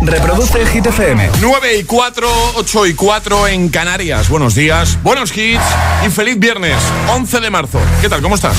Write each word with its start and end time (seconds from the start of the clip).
Reproduce 0.00 0.64
Hit 0.66 0.86
FM. 0.86 1.30
9 1.40 1.76
y 1.78 1.84
4, 1.84 2.28
8 2.56 2.86
y 2.86 2.94
4 2.94 3.48
en 3.48 3.68
Canarias. 3.68 4.28
Buenos 4.28 4.54
días, 4.54 4.96
buenos 5.02 5.36
hits 5.36 5.62
y 6.06 6.10
feliz 6.10 6.38
viernes, 6.38 6.76
11 7.08 7.40
de 7.40 7.50
marzo. 7.50 7.80
¿Qué 8.00 8.08
tal? 8.08 8.22
¿Cómo 8.22 8.36
estás? 8.36 8.56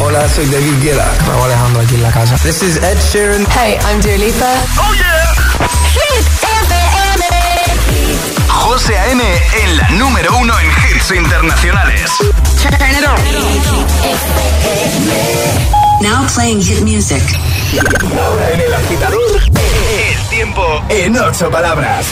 Hola, 0.00 0.28
soy 0.28 0.46
David 0.46 0.82
Guetta. 0.82 1.06
Me 1.26 1.42
Alejandro 1.42 1.80
aquí 1.82 1.94
en 1.96 2.02
la 2.02 2.10
casa. 2.10 2.36
This 2.36 2.62
is 2.62 2.76
Ed 2.76 2.96
Sheeran. 3.12 3.46
Hey, 3.50 3.76
I'm 3.84 4.00
Dua 4.00 4.16
Lipa. 4.16 4.54
¡Oh, 4.78 4.94
yeah! 4.94 5.34
Hit 5.92 6.26
FM. 6.42 6.74
José 8.48 8.98
A.M. 8.98 9.22
en 9.62 9.76
la 9.76 9.88
número 9.90 10.36
uno 10.38 10.54
en 10.60 10.66
hits 10.66 11.10
internacionales. 11.10 12.10
Turn 12.62 12.74
it 12.90 13.04
on. 13.06 13.18
Now 16.00 16.26
playing 16.32 16.60
hit 16.62 16.80
music. 16.82 17.22
Ahora 18.18 18.50
en 18.52 18.60
el 18.60 18.74
agitador, 18.74 19.40
tiempo 20.38 20.84
en 20.88 21.18
ocho 21.18 21.50
palabras. 21.50 22.06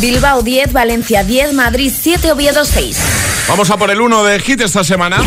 Bilbao 0.00 0.42
10, 0.42 0.72
Valencia 0.72 1.22
10, 1.22 1.52
Madrid 1.52 1.92
7, 1.96 2.32
Oviedo 2.32 2.64
6. 2.64 2.98
Vamos 3.46 3.70
a 3.70 3.76
por 3.76 3.88
el 3.88 4.00
1 4.00 4.24
de 4.24 4.40
hit 4.40 4.62
esta 4.62 4.82
semana. 4.82 5.22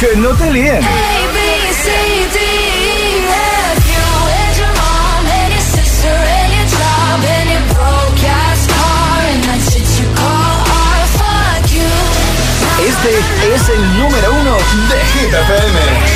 Que 0.00 0.16
no 0.16 0.30
te 0.30 0.50
líen. 0.50 0.80
Este 12.88 13.54
es 13.54 13.68
el 13.68 13.98
número 14.00 14.32
uno 14.32 14.56
de 14.56 15.04
Hit 15.12 15.32
FM. 15.32 16.15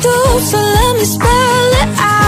through. 0.00 0.40
So 0.40 0.58
let 0.58 0.96
me 0.96 1.04
spell 1.04 1.72
it 1.82 1.98
out. 1.98 2.27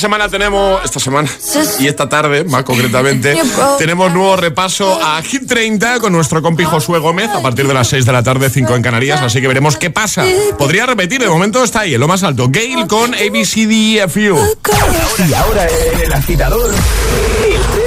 semana 0.00 0.28
tenemos, 0.28 0.84
esta 0.84 0.98
semana 0.98 1.30
y 1.78 1.86
esta 1.86 2.08
tarde, 2.08 2.44
más 2.44 2.64
concretamente, 2.64 3.36
tenemos 3.78 4.12
nuevo 4.12 4.36
repaso 4.36 5.00
a 5.00 5.22
Hit 5.22 5.46
30 5.46 6.00
con 6.00 6.12
nuestro 6.12 6.42
compi 6.42 6.64
Josué 6.64 6.98
Gómez 6.98 7.28
a 7.28 7.40
partir 7.42 7.68
de 7.68 7.74
las 7.74 7.88
6 7.88 8.04
de 8.06 8.12
la 8.12 8.22
tarde, 8.22 8.50
5 8.50 8.74
en 8.74 8.82
Canarias, 8.82 9.20
así 9.20 9.40
que 9.40 9.46
veremos 9.46 9.76
qué 9.76 9.90
pasa. 9.90 10.24
Podría 10.58 10.86
repetir, 10.86 11.20
de 11.20 11.28
momento 11.28 11.62
está 11.62 11.80
ahí, 11.80 11.94
en 11.94 12.00
lo 12.00 12.08
más 12.08 12.22
alto. 12.22 12.48
Gail 12.50 12.86
con 12.86 13.14
ABCDFU. 13.14 14.38
Y 15.28 15.34
ahora 15.34 15.68
en 15.68 16.00
el 16.00 16.12
agitador, 16.12 16.74
el 16.74 17.79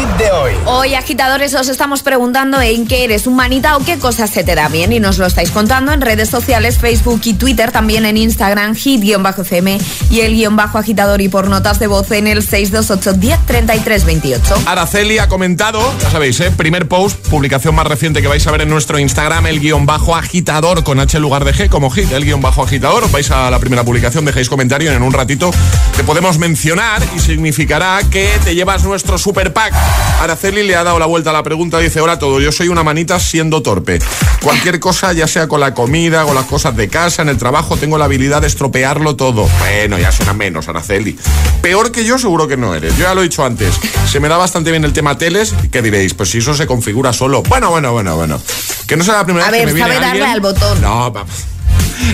hit 0.00 0.08
de 0.16 0.30
hoy. 0.30 0.52
Hoy, 0.66 0.94
agitadores, 0.94 1.54
os 1.54 1.68
estamos 1.68 2.02
preguntando 2.02 2.60
en 2.60 2.86
qué 2.86 3.04
eres 3.04 3.26
un 3.26 3.36
manita 3.36 3.76
o 3.76 3.84
qué 3.84 3.98
cosas 3.98 4.30
se 4.30 4.44
te 4.44 4.54
da 4.54 4.68
bien. 4.68 4.92
Y 4.92 5.00
nos 5.00 5.18
lo 5.18 5.26
estáis 5.26 5.50
contando 5.50 5.92
en 5.92 6.00
redes 6.00 6.28
sociales, 6.28 6.78
Facebook 6.78 7.20
y 7.24 7.34
Twitter, 7.34 7.72
también 7.72 8.06
en 8.06 8.16
Instagram, 8.16 8.74
hit-fm 8.74 9.78
y 10.10 10.20
el 10.20 10.34
guion 10.34 10.56
bajo 10.56 10.78
agitador 10.78 11.20
y 11.20 11.28
por 11.28 11.48
notas 11.48 11.78
de 11.78 11.86
voz 11.86 12.10
en 12.12 12.26
el 12.26 12.42
628 12.42 13.12
10 13.14 14.04
28. 14.04 14.54
Araceli 14.66 15.18
ha 15.18 15.28
comentado, 15.28 15.80
ya 16.00 16.10
sabéis, 16.10 16.40
¿eh? 16.40 16.50
primer 16.50 16.88
post, 16.88 17.18
publicación 17.28 17.74
más 17.74 17.86
reciente 17.86 18.22
que 18.22 18.28
vais 18.28 18.46
a 18.46 18.50
ver 18.50 18.62
en 18.62 18.70
nuestro 18.70 18.98
Instagram, 18.98 19.46
el 19.46 19.60
guion 19.60 19.86
bajo 19.86 20.16
agitador 20.16 20.84
con 20.84 21.00
H 21.00 21.16
en 21.16 21.22
lugar 21.22 21.44
de 21.44 21.52
G, 21.52 21.68
como 21.68 21.90
hit, 21.90 22.10
el 22.12 22.24
guion 22.24 22.40
bajo 22.40 22.62
agitador. 22.62 23.04
Os 23.04 23.12
vais 23.12 23.30
a 23.30 23.50
la 23.50 23.58
primera 23.58 23.84
publicación, 23.84 24.24
dejéis 24.24 24.48
comentario 24.48 24.92
y 24.92 24.94
en 24.94 25.02
un 25.02 25.12
ratito 25.12 25.50
te 25.96 26.04
podemos 26.04 26.38
mencionar 26.38 27.02
y 27.14 27.20
significará 27.20 28.00
que 28.10 28.30
te 28.44 28.54
llevas 28.54 28.84
nuestro 28.84 29.18
super 29.18 29.52
pack. 29.52 29.89
Araceli 30.20 30.62
le 30.64 30.76
ha 30.76 30.84
dado 30.84 30.98
la 30.98 31.06
vuelta 31.06 31.30
a 31.30 31.32
la 31.32 31.42
pregunta, 31.42 31.78
dice, 31.78 32.00
hola 32.00 32.18
todo, 32.18 32.40
yo 32.40 32.52
soy 32.52 32.68
una 32.68 32.82
manita 32.82 33.18
siendo 33.18 33.62
torpe. 33.62 33.98
Cualquier 34.42 34.78
cosa, 34.78 35.12
ya 35.14 35.26
sea 35.26 35.48
con 35.48 35.60
la 35.60 35.72
comida, 35.74 36.24
con 36.24 36.34
las 36.34 36.44
cosas 36.44 36.76
de 36.76 36.88
casa, 36.88 37.22
en 37.22 37.28
el 37.30 37.38
trabajo, 37.38 37.76
tengo 37.78 37.96
la 37.98 38.04
habilidad 38.04 38.40
de 38.42 38.46
estropearlo 38.46 39.16
todo. 39.16 39.48
Bueno, 39.60 39.98
ya 39.98 40.12
suena 40.12 40.34
menos, 40.34 40.68
Araceli. 40.68 41.18
Peor 41.62 41.90
que 41.90 42.04
yo 42.04 42.18
seguro 42.18 42.48
que 42.48 42.56
no 42.58 42.74
eres. 42.74 42.96
Yo 42.98 43.04
ya 43.04 43.14
lo 43.14 43.20
he 43.20 43.24
dicho 43.24 43.44
antes. 43.44 43.74
Se 44.10 44.20
me 44.20 44.28
da 44.28 44.36
bastante 44.36 44.70
bien 44.70 44.84
el 44.84 44.92
tema 44.92 45.16
teles. 45.16 45.54
¿Qué 45.72 45.80
diréis? 45.80 46.12
Pues 46.14 46.30
si 46.30 46.38
eso 46.38 46.54
se 46.54 46.66
configura 46.66 47.12
solo. 47.12 47.42
Bueno, 47.44 47.70
bueno, 47.70 47.92
bueno, 47.92 48.16
bueno. 48.16 48.40
Que 48.86 48.96
no 48.96 49.04
sea 49.04 49.14
la 49.14 49.24
primera 49.24 49.46
A 49.46 49.50
vez 49.50 49.60
ver, 49.60 49.68
que 49.68 49.74
me 49.74 49.74
viene 49.74 49.94
sabe 49.94 50.06
darle 50.06 50.22
alguien- 50.24 50.34
al 50.34 50.40
botón. 50.40 50.80
No, 50.82 51.12
pa- 51.12 51.24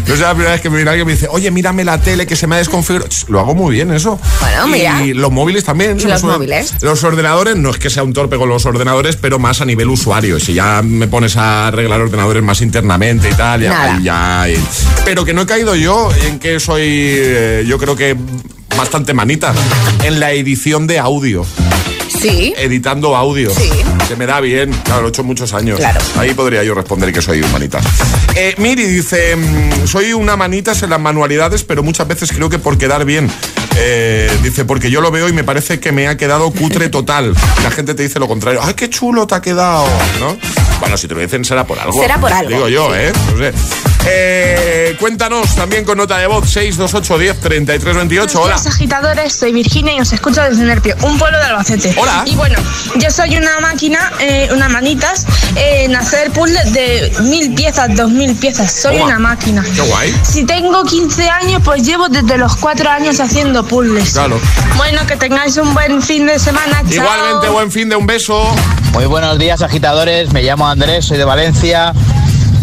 No 0.06 0.14
es 0.14 0.20
la 0.20 0.30
primera 0.32 0.52
vez 0.52 0.60
que 0.60 0.70
me 0.70 0.76
viene 0.76 0.90
alguien 0.90 1.06
y 1.06 1.08
me 1.08 1.12
dice, 1.14 1.28
oye, 1.30 1.50
mírame 1.50 1.84
la 1.84 2.00
tele 2.00 2.26
que 2.26 2.36
se 2.36 2.46
me 2.46 2.54
ha 2.56 2.58
desconfigurado. 2.58 3.08
Lo 3.28 3.40
hago 3.40 3.54
muy 3.54 3.74
bien 3.74 3.92
eso. 3.92 4.18
Bueno, 4.40 4.66
mira. 4.68 5.02
Y 5.04 5.14
los 5.14 5.30
móviles 5.32 5.64
también. 5.64 5.98
¿Y 5.98 6.02
los 6.04 6.22
móviles? 6.22 6.74
Los 6.82 7.02
ordenadores, 7.04 7.56
no 7.56 7.70
es 7.70 7.78
que 7.78 7.90
sea 7.90 8.02
un 8.02 8.12
torpe 8.12 8.36
con 8.36 8.48
los 8.48 8.64
ordenadores, 8.66 9.16
pero 9.16 9.38
más 9.38 9.60
a 9.60 9.64
nivel 9.64 9.88
usuario. 9.88 10.38
Si 10.40 10.54
ya 10.54 10.82
me 10.82 11.08
pones 11.08 11.36
a 11.36 11.68
arreglar 11.68 12.00
ordenadores 12.00 12.42
más 12.42 12.60
internamente 12.60 13.28
y 13.30 13.34
tal, 13.34 13.62
ya, 13.62 13.98
ya. 14.02 14.48
y- 14.48 14.58
Pero 15.04 15.24
que 15.24 15.32
no 15.34 15.42
he 15.42 15.46
caído 15.46 15.74
yo 15.74 16.08
en 16.26 16.38
que 16.38 16.60
soy, 16.60 16.82
eh, 16.86 17.64
yo 17.66 17.78
creo 17.78 17.96
que 17.96 18.16
bastante 18.76 19.14
manita 19.14 19.52
en 20.04 20.20
la 20.20 20.32
edición 20.32 20.86
de 20.86 20.98
audio. 20.98 21.44
Sí. 22.28 22.54
Editando 22.56 23.16
audio. 23.16 23.50
Sí. 23.50 23.70
Se 24.08 24.16
me 24.16 24.26
da 24.26 24.40
bien. 24.40 24.72
Claro, 24.84 25.02
lo 25.02 25.08
he 25.08 25.10
hecho 25.10 25.24
muchos 25.24 25.52
años. 25.52 25.78
Claro. 25.78 26.00
Ahí 26.18 26.34
podría 26.34 26.62
yo 26.64 26.74
responder 26.74 27.12
que 27.12 27.22
soy 27.22 27.42
un 27.42 27.52
manita. 27.52 27.80
Eh, 28.34 28.54
Miri 28.58 28.84
dice, 28.84 29.36
mm, 29.36 29.86
soy 29.86 30.12
una 30.12 30.36
manita 30.36 30.72
en 30.80 30.90
las 30.90 31.00
manualidades, 31.00 31.64
pero 31.64 31.82
muchas 31.82 32.06
veces 32.08 32.32
creo 32.32 32.48
que 32.48 32.58
por 32.58 32.78
quedar 32.78 33.04
bien. 33.04 33.30
Eh, 33.78 34.30
dice, 34.42 34.64
porque 34.64 34.90
yo 34.90 35.00
lo 35.00 35.10
veo 35.10 35.28
y 35.28 35.32
me 35.32 35.44
parece 35.44 35.80
que 35.80 35.92
me 35.92 36.08
ha 36.08 36.16
quedado 36.16 36.50
cutre 36.50 36.88
total. 36.88 37.34
La 37.62 37.70
gente 37.70 37.94
te 37.94 38.02
dice 38.02 38.18
lo 38.18 38.28
contrario. 38.28 38.60
¡Ay, 38.62 38.74
qué 38.74 38.88
chulo 38.88 39.26
te 39.26 39.34
ha 39.34 39.42
quedado! 39.42 39.86
¿No? 40.20 40.36
Bueno, 40.80 40.96
si 40.96 41.08
te 41.08 41.14
lo 41.14 41.20
dicen 41.20 41.44
será 41.44 41.66
por 41.66 41.78
algo. 41.78 42.00
Será 42.00 42.18
por 42.18 42.32
algo. 42.32 42.50
Digo 42.50 42.68
yo, 42.68 42.94
¿eh? 42.94 43.12
No 43.32 43.38
sé. 43.38 43.52
Eh, 44.08 44.96
cuéntanos 45.00 45.56
también 45.56 45.84
con 45.84 45.98
nota 45.98 46.16
de 46.18 46.28
voz 46.28 46.48
628 46.48 47.18
10 47.18 47.40
33 47.40 47.96
28. 47.96 48.40
Hola. 48.40 48.56
Hola, 48.56 48.70
agitadores, 48.70 49.32
soy 49.32 49.52
Virginia 49.52 49.94
y 49.96 50.00
os 50.00 50.12
escucho 50.12 50.42
desde 50.42 50.62
Nerpio, 50.62 50.94
un 51.02 51.18
pueblo 51.18 51.38
de 51.38 51.44
Albacete. 51.44 51.92
Hola. 51.98 52.22
Y 52.24 52.36
bueno, 52.36 52.56
yo 52.96 53.10
soy 53.10 53.36
una 53.36 53.58
máquina, 53.58 54.12
eh, 54.20 54.48
una 54.52 54.68
manitas, 54.68 55.26
eh, 55.56 55.84
en 55.86 55.96
hacer 55.96 56.30
puzzles 56.30 56.72
de 56.72 57.12
mil 57.22 57.52
piezas, 57.54 57.96
dos 57.96 58.10
mil 58.10 58.36
piezas. 58.36 58.70
Soy 58.70 58.94
Toma. 58.94 59.06
una 59.06 59.18
máquina. 59.18 59.64
Qué 59.74 59.80
guay. 59.80 60.14
Si 60.22 60.44
tengo 60.44 60.84
15 60.84 61.28
años, 61.28 61.62
pues 61.64 61.82
llevo 61.82 62.08
desde 62.08 62.38
los 62.38 62.54
4 62.56 62.88
años 62.88 63.18
haciendo 63.18 63.66
puzzles. 63.66 64.12
Claro. 64.12 64.38
Bueno, 64.76 65.04
que 65.08 65.16
tengáis 65.16 65.56
un 65.56 65.74
buen 65.74 66.00
fin 66.00 66.26
de 66.26 66.38
semana. 66.38 66.82
Chao. 66.88 67.04
Igualmente, 67.04 67.48
buen 67.48 67.72
fin 67.72 67.88
de 67.88 67.96
un 67.96 68.06
beso. 68.06 68.54
Muy 68.96 69.04
buenos 69.04 69.38
días, 69.38 69.60
agitadores. 69.60 70.32
Me 70.32 70.42
llamo 70.42 70.66
Andrés, 70.66 71.04
soy 71.04 71.18
de 71.18 71.26
Valencia. 71.26 71.92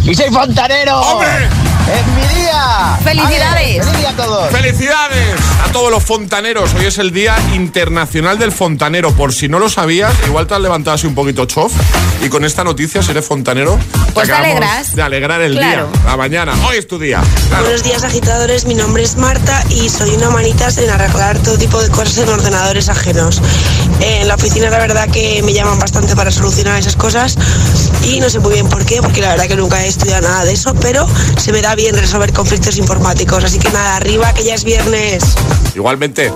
¡Y 0.03 0.15
soy 0.15 0.31
fontanero! 0.31 0.99
¡Hombre! 0.99 1.47
¡Es 1.91 2.07
mi 2.07 2.41
día! 2.41 2.97
¡Felicidades! 3.03 3.85
¡Feliz 3.85 3.97
día 3.99 4.09
a 4.09 4.15
todos! 4.15 4.49
¡Felicidades 4.51 5.35
a 5.67 5.71
todos 5.71 5.91
los 5.91 6.01
fontaneros! 6.03 6.73
Hoy 6.75 6.85
es 6.85 6.97
el 6.97 7.11
Día 7.11 7.35
Internacional 7.53 8.39
del 8.39 8.51
Fontanero. 8.53 9.11
Por 9.13 9.33
si 9.33 9.49
no 9.49 9.59
lo 9.59 9.69
sabías, 9.69 10.13
igual 10.25 10.47
te 10.47 10.53
has 10.55 10.61
levantado 10.61 10.95
así 10.95 11.07
un 11.07 11.13
poquito 11.15 11.45
chof. 11.45 11.73
Y 12.23 12.29
con 12.29 12.45
esta 12.45 12.63
noticia, 12.63 13.03
si 13.03 13.11
eres 13.11 13.25
fontanero, 13.25 13.77
Pues 14.13 14.27
te 14.29 14.33
alegras. 14.33 14.95
de 14.95 15.01
alegrar 15.01 15.41
el 15.41 15.57
Claro. 15.57 15.89
día. 15.91 16.01
La 16.05 16.15
mañana. 16.17 16.53
Hoy 16.67 16.77
es 16.77 16.87
tu 16.87 16.97
día. 16.97 17.21
Claro. 17.49 17.63
Buenos 17.65 17.83
días 17.83 18.03
agitadores, 18.03 18.65
mi 18.65 18.75
nombre 18.75 19.03
es 19.03 19.17
Marta 19.17 19.61
y 19.69 19.89
soy 19.89 20.11
una 20.15 20.29
manitas 20.29 20.77
en 20.77 20.89
arreglar 20.89 21.37
todo 21.39 21.57
tipo 21.57 21.81
de 21.81 21.89
cosas 21.89 22.17
en 22.19 22.29
ordenadores 22.29 22.87
ajenos. 22.87 23.41
En 23.99 24.27
la 24.27 24.35
oficina 24.35 24.69
la 24.69 24.79
verdad 24.79 25.09
que 25.09 25.41
me 25.43 25.51
llaman 25.53 25.79
bastante 25.79 26.15
para 26.15 26.31
solucionar 26.31 26.79
esas 26.79 26.95
cosas 26.95 27.37
y 28.03 28.19
no 28.21 28.29
sé 28.29 28.39
muy 28.39 28.53
bien 28.53 28.69
por 28.69 28.85
qué, 28.85 29.01
porque 29.01 29.21
la 29.21 29.29
verdad 29.29 29.47
que 29.47 29.55
nunca 29.55 29.83
he 29.83 29.87
estudiado 29.87 30.27
nada 30.27 30.45
de 30.45 30.53
eso, 30.53 30.73
pero 30.75 31.05
se 31.37 31.51
me 31.51 31.61
da 31.61 31.72
bien 31.75 31.95
resolver 31.95 32.31
conflictos 32.33 32.77
informáticos, 32.77 33.43
así 33.43 33.59
que 33.59 33.69
nada, 33.69 33.95
arriba 33.97 34.33
que 34.33 34.43
ya 34.43 34.55
es 34.55 34.63
viernes. 34.63 35.23
Igualmente. 35.75 36.31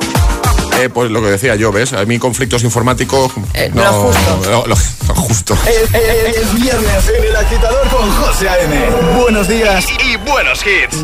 eh, 0.80 0.90
pues 0.94 1.10
lo 1.12 1.22
que 1.22 1.28
decía 1.30 1.56
yo, 1.56 1.72
¿ves? 1.72 1.94
A 1.94 2.06
mí 2.06 2.20
conflictos 2.20 2.64
informáticos... 2.64 3.32
Eh, 3.54 3.72
lo 3.74 3.84
justo. 3.94 4.40
Lo, 4.52 4.66
lo- 4.68 4.76
lo 5.08 5.16
justo. 5.16 5.58
Es, 5.66 5.94
es 5.94 6.54
viernes 6.54 7.10
en 7.18 7.24
el 7.26 7.36
agitador 7.36 7.88
con 7.90 8.10
José 8.12 8.50
A.M. 8.50 8.76
Buenos 9.22 9.48
días 9.48 9.86
y, 10.06 10.12
y 10.14 10.18
buenos 10.18 10.60
hits. 10.66 11.04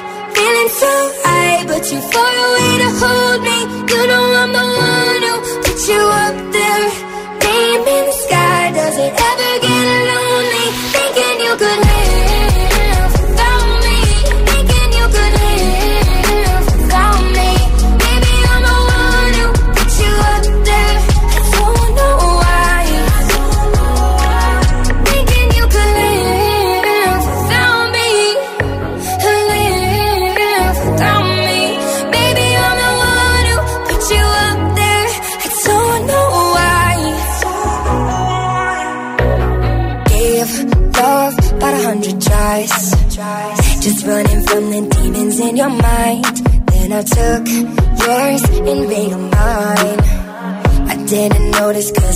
so 0.81 0.93
high, 1.23 1.63
but 1.69 1.81
too 1.89 2.01
far 2.13 2.33
away 2.47 2.71
to 2.83 2.89
hold 3.01 3.39
me. 3.47 3.57
You 3.91 4.01
know 4.09 4.25
I'm 4.41 4.51
the 4.59 4.65
one 4.89 5.21
who 5.27 5.35
put 5.63 5.79
you 5.91 6.01
up 6.25 6.50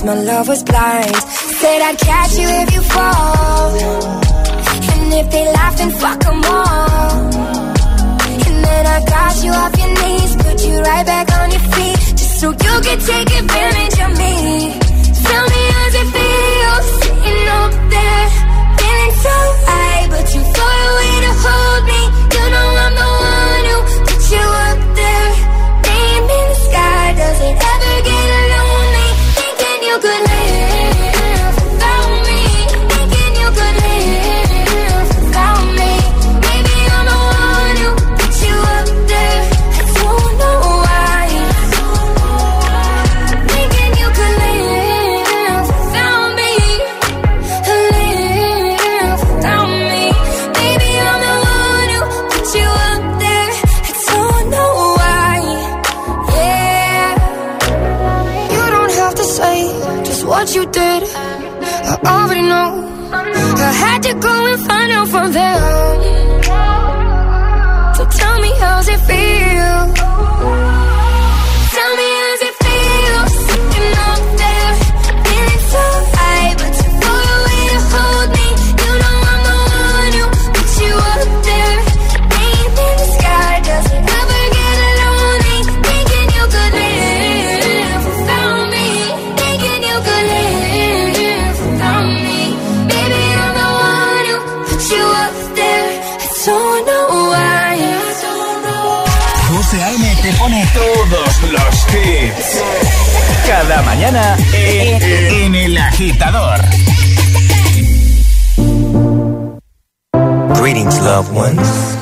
my 0.05 0.13
love 0.13 0.47
was 0.47 0.63
blind. 0.63 1.15
Said 1.59 1.81
I'd 1.81 1.97
catch 1.97 2.33
you 2.37 2.47
if 2.61 2.73
you 2.75 2.81
fall. 2.81 3.71
And 4.93 5.13
if 5.21 5.27
they 5.31 5.45
laugh, 5.57 5.75
then 5.77 5.91
fuck 6.03 6.25
'em 6.27 6.43
all. 6.45 7.15
And 8.47 8.57
then 8.67 8.83
I 8.95 8.99
got 9.15 9.33
you 9.43 9.51
off 9.61 9.73
your 9.81 9.93
knees, 9.99 10.31
put 10.43 10.57
you 10.67 10.75
right 10.89 11.05
back 11.05 11.27
on 11.39 11.47
your 11.55 11.65
feet, 11.73 11.99
just 12.19 12.39
so 12.39 12.47
you 12.65 12.75
could 12.85 13.01
take 13.11 13.29
advantage 13.41 13.97
of 14.05 14.11
me. 14.21 14.35
Tell 15.25 15.45
me 15.53 15.61
how's 15.73 15.95
it 16.01 16.07
feel 16.15 16.75
sitting 16.99 17.47
up 17.61 17.71
there, 17.93 18.27
feeling 18.77 19.15
so 19.25 19.35
high, 19.67 20.01
but 20.11 20.25
you 20.33 20.41
too 20.41 20.45
far 20.55 20.77
away 20.91 21.13
to 21.25 21.31
hold 21.43 21.83
me. 21.91 22.14
Already 62.07 62.41
know. 62.41 62.67
I 63.11 63.71
had 63.71 64.03
to 64.03 64.13
go 64.15 64.45
and 64.51 64.59
find 64.65 64.91
out 64.91 65.07
from 65.07 65.31
them. 65.31 65.59
So 67.95 68.05
tell 68.05 68.39
me 68.39 68.51
how's 68.59 68.87
it 68.87 68.99
feel? 69.09 70.74
Eh, 104.07 105.45
en 105.45 105.55
El 105.55 105.75
Agitador. 105.75 106.59
Greetings, 110.53 111.01
loved 111.01 111.33
ones. 111.33 111.97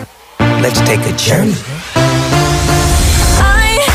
Let's 0.62 0.81
take 0.81 1.00
a 1.05 1.15
journey. 1.15 1.55
I 3.39 3.88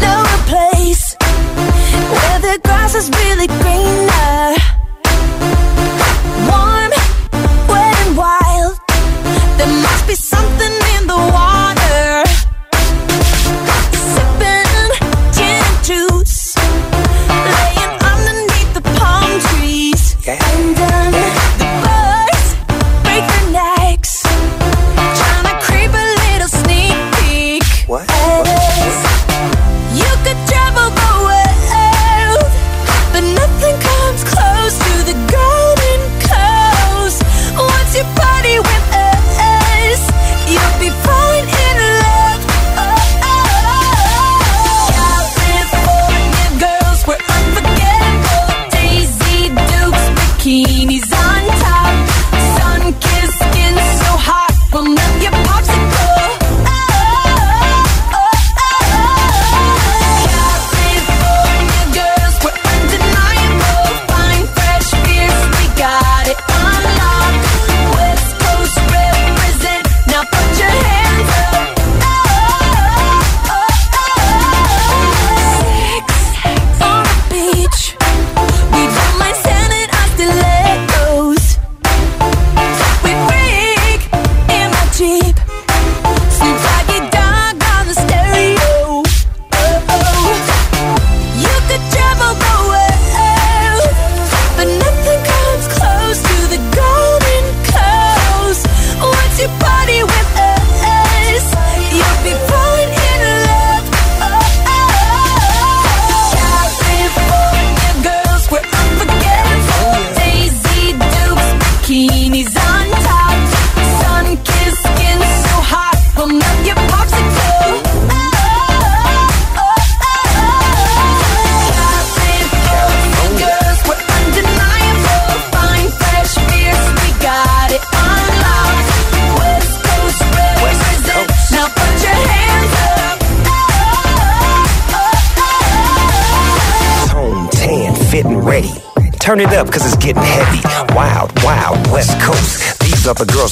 know 0.00 0.22
a 0.22 0.38
place 0.48 1.16
where 1.20 2.38
the 2.40 2.60
grass 2.62 2.94
is 2.94 3.10
really 3.10 3.46
green. 3.46 4.13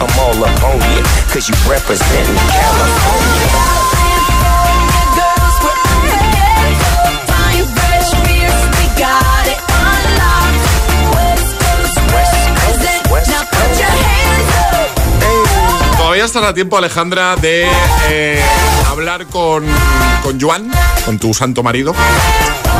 I'm 0.00 0.18
all 0.18 0.44
up 0.44 0.54
you, 0.62 1.02
cause 1.32 1.48
you 1.48 1.54
representing 1.70 2.36
California. 2.48 3.84
Todavía 15.96 16.26
estás 16.26 16.44
a 16.44 16.54
tiempo, 16.54 16.76
Alejandra, 16.78 17.34
de 17.36 17.66
eh, 18.08 18.40
hablar 18.94 19.26
con, 19.26 19.64
con 20.22 20.40
Joan, 20.40 20.70
con 21.04 21.18
tu 21.18 21.34
santo 21.34 21.64
marido, 21.64 21.92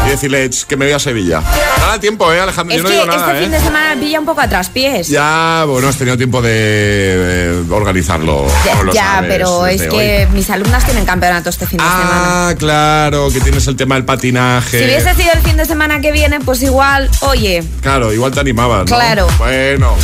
y 0.07 0.11
decirle 0.11 0.49
"Ch, 0.49 0.65
que 0.65 0.77
me 0.77 0.85
voy 0.85 0.95
a 0.95 0.99
Sevilla. 1.01 1.43
Nada 1.81 1.99
tiempo, 1.99 2.33
¿eh, 2.33 2.41
Alejandra? 2.41 2.77
Es 2.77 2.83
Yo 2.83 2.85
no 2.85 2.89
que 2.89 2.95
digo 2.95 3.07
nada, 3.07 3.33
este 3.33 3.45
fin 3.45 3.53
¿eh? 3.53 3.59
de 3.59 3.65
semana 3.65 3.95
me 3.97 4.01
pilla 4.03 4.21
un 4.21 4.27
poco 4.27 4.41
a 4.41 4.49
traspiés. 4.49 5.09
Ya, 5.09 5.65
bueno, 5.67 5.89
has 5.89 5.97
tenido 5.97 6.17
tiempo 6.17 6.41
de, 6.41 7.65
organizarlo. 7.69 8.47
Ya, 8.65 8.75
no 8.77 8.83
lo 8.85 8.93
ya, 8.95 9.05
sabes 9.05 9.29
pero 9.33 9.67
es 9.67 9.83
que 9.83 10.27
hoy. 10.31 10.35
mis 10.35 10.49
alumnas 10.51 10.85
tienen 10.85 11.05
campeonato 11.05 11.51
este 11.51 11.67
fin 11.67 11.79
de 11.79 11.85
semana. 11.85 12.49
Ah, 12.49 12.55
claro, 12.57 13.29
que 13.33 13.41
tienes 13.41 13.67
el 13.67 13.75
tema 13.75 13.97
del 13.97 14.05
patinaje. 14.05 14.79
Si 14.79 14.85
hubiese 14.85 15.15
sido 15.15 15.33
el 15.33 15.41
fin 15.41 15.57
de 15.57 15.65
semana 15.65 16.01
que 16.01 16.13
viene, 16.13 16.39
pues 16.41 16.63
igual, 16.63 17.11
oye, 17.23 17.65
Claro, 17.83 18.13
igual 18.13 18.31
te 18.31 18.39
animabas, 18.39 18.89
¿no? 18.89 18.97
Claro. 18.97 19.27
Bueno, 19.39 19.97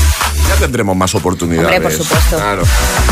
ya 0.51 0.57
tendremos 0.57 0.97
más 0.97 1.15
oportunidades. 1.15 1.77
Hombre, 1.77 1.81
por 1.81 1.93
supuesto. 1.93 2.37
Claro. 2.37 2.63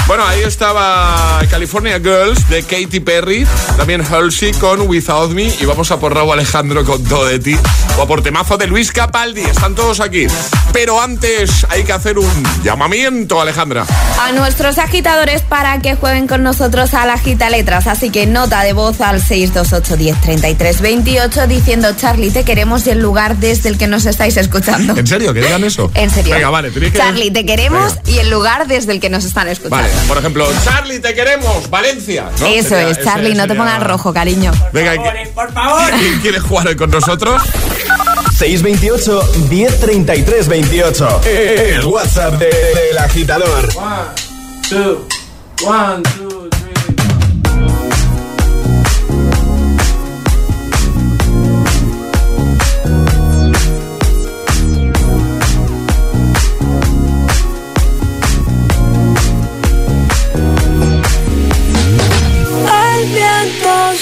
Bueno, 0.07 0.27
ahí 0.27 0.41
estaba 0.43 1.41
California 1.51 1.99
Girls 1.99 2.49
de 2.49 2.63
Katy 2.63 3.01
Perry, 3.01 3.47
también 3.77 4.03
Halsey 4.05 4.53
con 4.55 4.83
Without 4.83 5.31
Me 5.33 5.45
y 5.45 5.65
vamos 5.65 5.91
a 5.91 5.99
por 6.01 6.15
Raúl 6.15 6.33
Alejandro 6.33 6.85
con 6.85 7.03
Todo 7.05 7.27
de 7.27 7.39
ti 7.39 7.57
o 7.99 8.03
a 8.03 8.07
por 8.07 8.23
temazo 8.23 8.57
de 8.57 8.67
Luis 8.67 8.93
Capaldi. 8.93 9.43
Están 9.43 9.75
todos 9.75 10.01
aquí. 10.01 10.27
Pero 10.73 11.01
antes 11.01 11.67
hay 11.71 11.85
que 11.85 11.93
hacer 11.93 12.19
un 12.19 12.29
llamamiento, 12.63 13.41
Alejandra. 13.41 13.85
a 14.21 14.33
nuestros 14.33 14.79
agitadores 14.79 15.43
para 15.43 15.79
que 15.81 15.95
jueguen 15.97 16.27
con 16.27 16.43
nosotros 16.43 16.95
a 16.95 17.07
la 17.07 17.19
gita 17.19 17.51
letras. 17.51 17.87
Así 17.87 18.11
que 18.11 18.27
nota 18.27 18.63
de 18.63 18.73
voz 18.73 19.01
al 19.01 19.21
628 19.23 19.97
10 19.97 20.21
33 20.21 20.81
28 20.81 21.47
diciendo 21.47 21.89
Charlie, 21.97 22.31
te 22.31 22.45
queremos 22.45 22.87
y 22.87 22.91
el 22.91 23.01
lugar 23.01 23.37
desde 23.37 23.69
el 23.69 23.79
que 23.79 23.87
nos 23.87 24.07
estáis 24.07 24.37
escuchando. 24.37 24.97
¿En 24.97 25.07
serio? 25.07 25.33
¿Que 25.35 25.41
digan 25.41 25.65
eso? 25.65 25.91
En 25.95 26.11
serio. 26.11 26.35
Venga, 26.35 26.51
vale. 26.51 26.71
tenéis 26.71 26.93
que- 26.93 26.99
Charlie, 26.99 27.28
te 27.31 27.45
queremos 27.47 27.95
Venga. 27.97 28.11
y 28.11 28.19
el 28.19 28.31
lugar 28.31 28.67
desde 28.67 28.93
el 28.93 29.01
que 29.01 29.11
nos 29.11 29.25
están 29.25 29.49
escuchando. 29.49 29.77
Vale, 29.77 29.91
por 30.09 30.19
ejemplo, 30.19 30.49
Charlie, 30.65 30.99
te 31.01 31.15
queremos, 31.15 31.69
Valencia. 31.71 32.31
¿no? 32.41 32.47
Eso 32.47 32.69
Sería- 32.71 32.89
es, 32.91 32.99
ese 32.99 33.05
Charlie, 33.05 33.35
no 33.35 33.43
te 33.45 33.49
sería- 33.49 33.57
pongas 33.63 33.83
rojo, 33.83 34.13
cariño. 34.13 34.53
Venga, 34.73 34.95
¿qui- 34.97 35.29
¿quién 35.99 36.21
quiere 36.21 36.41
jugar 36.41 36.69
hoy 36.69 36.77
con 36.77 36.91
nosotros? 36.91 37.43
628 38.39 39.33
1033 39.51 40.49
28. 40.49 41.21
El 41.25 41.85
WhatsApp 41.87 42.35
de- 42.35 42.47
del 42.47 42.99
agitador. 42.99 43.69
El 44.71 44.99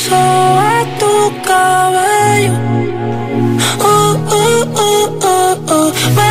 sobre 0.09 0.77
tu 1.01 1.13
cabello. 1.47 2.55
Uh, 3.81 4.15
uh, 4.39 4.63
uh, 4.85 5.07
uh, 5.33 5.73
uh. 5.77 5.89
Me 6.17 6.31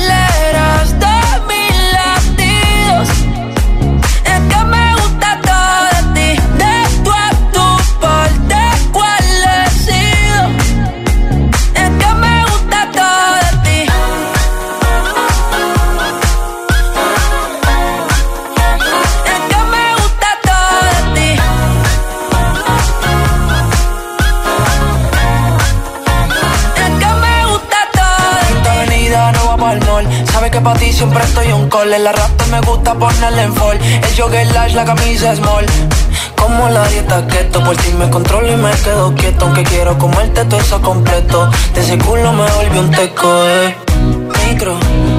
pa'l 29.71 29.85
mall. 29.87 30.05
Sabe 30.31 30.49
que 30.51 30.59
pa' 30.59 30.73
ti 30.73 30.91
siempre 30.91 31.23
estoy 31.23 31.51
un 31.51 31.69
call. 31.69 31.93
En 31.93 32.03
la 32.03 32.13
me 32.51 32.59
gusta 32.61 32.93
ponerle 32.93 33.43
en 33.43 33.53
fall. 33.55 33.77
El 33.77 34.15
jogger 34.17 34.47
la 34.73 34.85
camisa 34.85 35.35
small. 35.35 35.65
Como 36.35 36.69
la 36.69 36.87
dieta 36.87 37.25
keto, 37.27 37.63
por 37.63 37.75
ti 37.77 37.91
me 37.93 38.09
controlo 38.09 38.51
y 38.51 38.55
me 38.55 38.71
quedo 38.71 39.13
quieto. 39.15 39.45
Aunque 39.45 39.63
quiero 39.63 39.97
comerte 39.97 40.43
todo 40.45 40.59
eso 40.59 40.81
completo. 40.81 41.49
De 41.73 41.81
ese 41.81 41.97
culo 41.97 42.33
me 42.33 42.49
volví 42.51 42.77
un 42.79 42.91
teco, 42.91 43.29
eh. 43.47 43.75
Micro, 44.47 44.75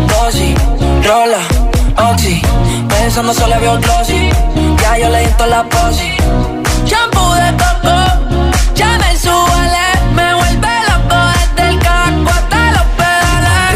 dosis, 0.09 0.55
rola, 1.07 1.43
oxi. 2.11 2.43
Pensando 2.89 3.33
solo 3.33 3.57
veo 3.61 3.79
glossy. 3.79 4.31
Ya 4.83 4.99
yo 4.99 5.09
le 5.09 5.21
di 5.21 5.33
la 5.49 5.63
posi. 5.65 6.13
Shampoo 6.85 7.35
de 7.35 7.51
coco, 7.63 8.02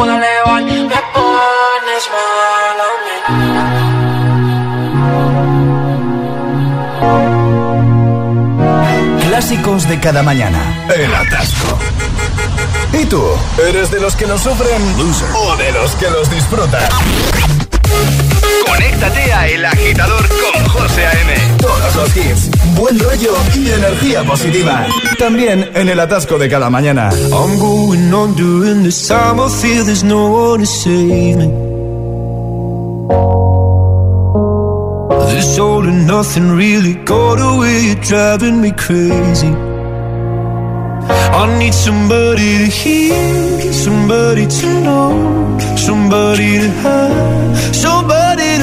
pueda 0.00 0.16
elevar, 0.16 0.62
me 0.62 1.00
pones 1.14 2.04
mal 2.14 2.78
a 2.80 2.90
mí. 3.04 3.16
Clásicos 9.28 9.86
de 9.88 10.00
cada 10.00 10.22
mañana. 10.22 10.86
El 10.96 11.14
atasco. 11.14 11.78
¿Y 12.94 13.04
tú? 13.04 13.22
¿Eres 13.68 13.90
de 13.90 14.00
los 14.00 14.16
que 14.16 14.26
los 14.26 14.40
sufren 14.40 14.82
o 15.34 15.56
de 15.56 15.72
los 15.72 15.94
que 15.96 16.10
los 16.10 16.30
disfrutan? 16.30 16.88
Conéctate 18.70 19.32
a 19.32 19.48
El 19.48 19.64
Agitador 19.64 20.24
con 20.28 20.68
José 20.68 21.06
A.M. 21.06 21.32
Todos 21.58 21.96
los 21.96 22.16
hits, 22.16 22.50
buen 22.76 22.98
rollo 22.98 23.32
y 23.56 23.70
energía 23.70 24.22
positiva. 24.22 24.86
También 25.18 25.68
en 25.74 25.88
el 25.88 25.98
atasco 25.98 26.38
de 26.38 26.48
cada 26.48 26.70
mañana. 26.70 27.10
I'm 27.32 27.58
going 27.58 28.12
on 28.12 28.34
during 28.36 28.84
this 28.84 29.08
time. 29.08 29.40
I 29.40 29.48
feel 29.48 29.84
there's 29.84 30.04
no 30.04 30.28
one 30.28 30.60
to 30.60 30.66
save 30.66 31.36
me. 31.36 31.48
This 35.34 35.58
all 35.58 35.84
and 35.88 36.06
nothing 36.06 36.56
really 36.56 36.94
got 37.04 37.40
away. 37.40 37.86
You're 37.86 38.02
driving 38.02 38.60
me 38.60 38.70
crazy. 38.72 39.52
I 41.32 41.58
need 41.58 41.74
somebody 41.74 42.58
to 42.58 42.66
hear, 42.66 43.72
somebody 43.72 44.46
to 44.46 44.80
know, 44.82 45.58
somebody 45.76 46.58
to 46.60 46.68
have, 46.82 47.74
somebody 47.74 48.29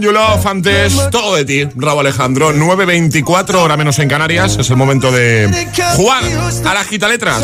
You 0.00 0.12
Love 0.12 0.46
antes 0.46 1.10
todo 1.10 1.36
de 1.36 1.44
ti, 1.44 1.68
Raúl 1.76 2.00
Alejandro 2.00 2.54
9.24 2.54 3.54
hora 3.56 3.76
menos 3.76 3.98
en 3.98 4.08
Canarias 4.08 4.56
es 4.58 4.70
el 4.70 4.76
momento 4.76 5.12
de 5.12 5.68
jugar 5.96 6.22
a 6.64 6.74
las 6.74 6.86
gitaletras 6.86 7.42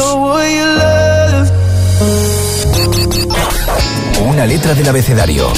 Una 4.21 4.47
letra 4.47 4.75
del 4.75 4.89
abecedario. 4.89 5.53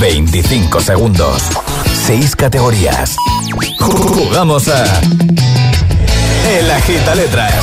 25 0.00 0.80
segundos. 0.80 1.42
6 2.06 2.36
categorías. 2.36 3.16
Jugamos 3.78 4.68
a 4.68 4.84
El 6.58 6.70
Agita 6.70 7.14
Letras. 7.14 7.54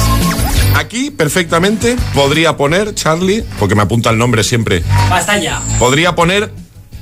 Aquí 0.76 1.12
perfectamente 1.12 1.96
podría 2.14 2.58
poner 2.58 2.94
Charlie, 2.96 3.44
porque 3.60 3.76
me 3.76 3.84
apunta 3.84 4.10
el 4.10 4.18
nombre 4.18 4.44
siempre. 4.44 4.84
Basta 5.10 5.38
ya. 5.38 5.62
Podría 5.80 6.16
poner 6.16 6.52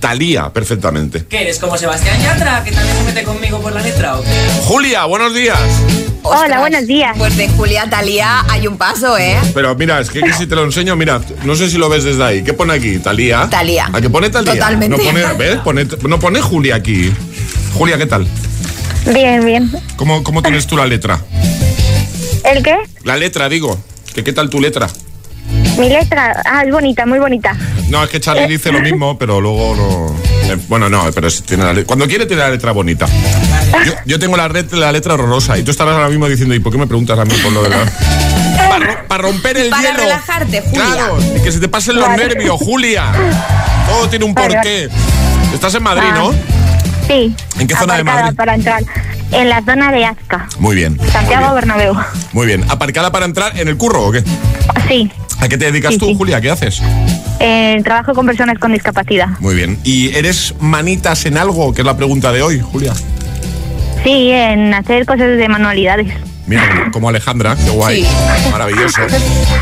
Talía 0.09 0.53
perfectamente. 0.53 1.25
¿Qué 1.27 1.41
eres 1.41 1.57
como 1.57 1.75
Sebastián 1.79 2.21
Yatra, 2.21 2.63
que 2.63 2.71
también 2.71 2.95
se 2.95 3.03
mete 3.05 3.23
conmigo 3.23 3.59
por 3.59 3.73
la 3.73 3.81
letra 3.81 4.17
o 4.19 4.21
qué? 4.21 4.29
Julia, 4.65 5.05
buenos 5.05 5.33
días. 5.33 5.57
Hola, 6.21 6.59
buenos 6.59 6.85
días. 6.85 7.17
Pues 7.17 7.35
de 7.35 7.49
Julia 7.49 7.89
Talía 7.89 8.45
hay 8.47 8.67
un 8.67 8.77
paso, 8.77 9.17
¿eh? 9.17 9.35
Pero 9.55 9.73
mira, 9.73 9.99
es 9.99 10.11
que 10.11 10.21
si 10.33 10.45
te 10.45 10.55
lo 10.55 10.63
enseño, 10.63 10.95
mira, 10.95 11.19
no 11.43 11.55
sé 11.55 11.71
si 11.71 11.79
lo 11.79 11.89
ves 11.89 12.03
desde 12.03 12.23
ahí. 12.23 12.43
¿Qué 12.43 12.53
pone 12.53 12.73
aquí? 12.73 12.99
Talía. 12.99 13.47
Talía. 13.49 13.89
¿A 13.91 13.99
qué 13.99 14.07
pone 14.11 14.29
Talía? 14.29 14.53
Totalmente. 14.53 14.95
No 14.95 15.03
pone, 15.03 15.33
¿ves? 15.39 15.57
Pone- 15.61 15.87
no 16.07 16.19
pone 16.19 16.39
Julia 16.39 16.75
aquí. 16.75 17.11
Julia, 17.73 17.97
¿qué 17.97 18.05
tal? 18.05 18.27
Bien, 19.11 19.43
bien. 19.43 19.71
¿Cómo, 19.95 20.21
cómo 20.21 20.43
tienes 20.43 20.67
tú 20.67 20.77
la 20.77 20.85
letra? 20.85 21.19
¿El 22.43 22.61
qué? 22.61 22.77
La 23.03 23.17
letra, 23.17 23.49
digo. 23.49 23.75
¿Que 24.13 24.23
¿Qué 24.23 24.33
tal 24.33 24.51
tu 24.51 24.61
letra? 24.61 24.87
Mi 25.79 25.89
letra. 25.89 26.43
Ah, 26.45 26.63
es 26.63 26.71
bonita, 26.71 27.07
muy 27.07 27.17
bonita. 27.17 27.57
No, 27.89 28.03
es 28.03 28.09
que 28.09 28.19
Charlie 28.19 28.47
dice 28.49 28.71
lo 28.71 28.79
mismo, 28.81 29.17
pero 29.17 29.39
luego 29.41 29.75
no. 29.75 30.51
eh, 30.53 30.57
bueno, 30.67 30.89
no, 30.89 31.05
pero 31.13 31.27
es- 31.27 31.43
tiene 31.43 31.63
la 31.63 31.73
le- 31.73 31.85
cuando 31.85 32.07
quiere 32.07 32.25
tiene 32.25 32.41
la 32.41 32.49
letra 32.49 32.71
bonita. 32.71 33.05
Yo, 33.85 33.93
yo 34.05 34.19
tengo 34.19 34.35
la, 34.37 34.47
red- 34.47 34.71
la 34.73 34.91
letra 34.91 35.13
horrorosa 35.13 35.57
y 35.57 35.63
tú 35.63 35.71
estarás 35.71 35.93
ahora 35.95 36.09
mismo 36.09 36.27
diciendo, 36.27 36.55
¿y 36.55 36.59
por 36.59 36.71
qué 36.71 36.77
me 36.77 36.87
preguntas 36.87 37.17
a 37.19 37.25
mí 37.25 37.33
por 37.43 37.51
lo 37.51 37.63
de 37.63 37.69
la.? 37.69 37.85
Para 39.07 39.23
romper 39.23 39.57
el 39.57 39.69
Para 39.69 39.81
hielo. 39.83 39.99
relajarte, 39.99 40.61
Julia. 40.61 40.83
Claro, 40.93 41.17
y 41.37 41.41
que 41.41 41.51
se 41.51 41.59
te 41.59 41.67
pasen 41.67 41.95
los 41.95 42.07
Vale. 42.07 42.27
nervios, 42.27 42.59
Julia. 42.59 43.05
Todo 43.87 44.09
tiene 44.09 44.25
un 44.25 44.33
porqué. 44.35 44.89
Estás 45.53 45.75
en 45.75 45.83
Madrid, 45.83 46.07
Ah. 46.11 46.15
¿no? 46.17 46.31
Sí. 47.07 47.35
¿En 47.59 47.67
qué 47.67 47.75
zona 47.75 47.95
de 47.95 48.01
Aparcada 48.01 48.21
Madrid? 48.23 48.37
para 48.37 48.55
entrar. 48.55 48.83
En 49.31 49.49
la 49.49 49.61
zona 49.63 49.91
de 49.91 50.05
Azca, 50.05 50.47
Muy 50.59 50.75
bien. 50.75 50.99
Santiago 51.11 51.53
Bernabéu. 51.53 51.95
Muy 52.33 52.45
bien. 52.47 52.63
¿Aparcada 52.69 53.11
para 53.11 53.25
entrar 53.25 53.57
en 53.59 53.67
el 53.67 53.77
curro 53.77 54.05
o 54.07 54.11
qué? 54.11 54.23
Sí. 54.87 55.11
¿A 55.39 55.47
qué 55.47 55.57
te 55.57 55.65
dedicas 55.65 55.93
Sí, 55.93 55.99
tú, 55.99 56.05
sí. 56.07 56.15
Julia? 56.17 56.41
¿Qué 56.41 56.49
haces? 56.49 56.81
Eh, 57.39 57.79
trabajo 57.83 58.13
con 58.13 58.25
personas 58.25 58.57
con 58.59 58.71
discapacidad. 58.73 59.27
Muy 59.39 59.55
bien. 59.55 59.77
¿Y 59.83 60.15
eres 60.15 60.55
manitas 60.59 61.25
en 61.25 61.37
algo? 61.37 61.73
Que 61.73 61.81
es 61.81 61.85
la 61.85 61.97
pregunta 61.97 62.31
de 62.31 62.41
hoy, 62.41 62.59
Julia. 62.61 62.93
Sí, 64.03 64.29
en 64.31 64.73
hacer 64.73 65.05
cosas 65.05 65.37
de 65.37 65.47
manualidades. 65.49 66.07
Mira, 66.47 66.89
como 66.91 67.09
Alejandra, 67.09 67.55
qué 67.55 67.71
guay. 67.71 68.03
Sí. 68.03 68.09
Maravilloso. 68.51 69.01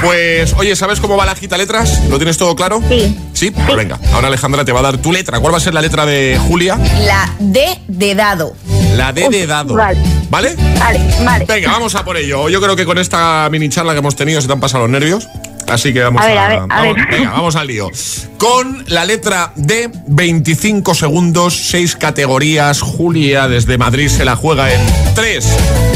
Pues, 0.04 0.54
oye, 0.58 0.76
¿sabes 0.76 1.00
cómo 1.00 1.16
va 1.16 1.26
la 1.26 1.34
gita 1.34 1.58
letras? 1.58 2.02
¿Lo 2.10 2.18
tienes 2.18 2.38
todo 2.38 2.54
claro? 2.58 2.82
Sí. 2.90 3.18
Sí, 3.32 3.52
pues 3.52 3.78
venga. 3.78 3.98
Ahora 4.14 4.28
Alejandra 4.28 4.66
te 4.66 4.74
va 4.74 4.82
a 4.82 4.84
dar 4.84 4.98
tu 4.98 5.14
letra. 5.14 5.40
¿Cuál 5.40 5.54
va 5.54 5.58
a 5.58 5.62
ser 5.62 5.74
la 5.74 5.82
letra 5.82 6.06
de 6.06 6.38
Julia? 6.46 6.78
La 7.06 7.30
D 7.40 7.80
de 7.88 8.16
dado. 8.16 8.54
La 8.96 9.12
D 9.12 9.28
de 9.30 9.48
dado. 9.48 9.74
vale. 9.76 10.00
¿Vale? 10.30 10.56
Vale, 10.80 11.00
vale. 11.24 11.46
Venga, 11.46 11.72
vamos 11.72 11.96
a 11.96 12.04
por 12.04 12.18
ello. 12.18 12.50
Yo 12.50 12.62
creo 12.62 12.76
que 12.76 12.86
con 12.86 12.98
esta 12.98 13.48
mini 13.52 13.70
charla 13.70 13.94
que 13.94 14.00
hemos 14.00 14.16
tenido 14.16 14.42
se 14.42 14.48
te 14.48 14.54
han 14.54 14.60
pasado 14.60 14.84
los 14.84 14.92
nervios. 14.92 15.28
Así 15.68 15.94
que 15.94 16.02
vamos 16.04 16.22
A 16.22 16.28
ver, 16.28 16.38
a 16.38 16.48
ver, 16.50 16.58
a 16.60 16.66
vamos, 16.68 16.96
ver. 16.96 17.08
Venga, 17.10 17.32
vamos 17.32 17.56
al 17.56 17.68
lío. 17.68 17.90
Con 18.38 18.84
la 18.88 19.06
letra 19.06 19.54
D, 19.56 19.90
25 20.08 20.94
segundos, 20.94 21.56
6 21.56 21.96
categorías. 21.96 22.82
Julia 22.82 23.48
desde 23.48 23.78
Madrid 23.78 24.10
se 24.10 24.26
la 24.26 24.36
juega 24.36 24.72
en 24.74 24.82
3, 25.16 25.48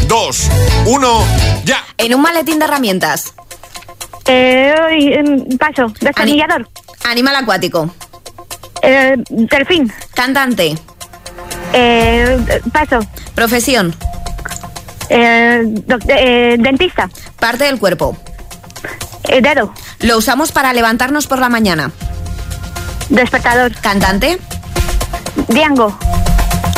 2, 0.08 0.50
1, 0.86 1.24
ya. 1.66 1.84
En 1.98 2.16
un 2.16 2.22
maletín 2.22 2.60
de 2.60 2.66
herramientas. 2.66 3.34
Eh, 4.26 4.74
hoy, 4.86 5.58
paso. 5.58 5.92
Destornillador. 6.02 6.68
Animal 7.06 7.36
acuático. 7.36 7.94
Eh, 8.82 9.16
delfín. 9.30 9.92
Cantante. 10.14 10.76
Eh, 11.80 12.62
paso. 12.72 13.00
Profesión. 13.36 13.94
Eh, 15.10 15.62
eh, 16.08 16.56
dentista. 16.58 17.08
Parte 17.40 17.66
del 17.66 17.78
cuerpo. 17.78 18.18
Eh, 19.26 19.42
dedo. 19.42 19.72
Lo 20.00 20.18
usamos 20.18 20.52
para 20.52 20.74
levantarnos 20.74 21.28
por 21.28 21.38
la 21.38 21.50
mañana. 21.50 21.92
Despertador. 23.10 23.74
Cantante. 23.74 24.40
Diango. 25.50 25.96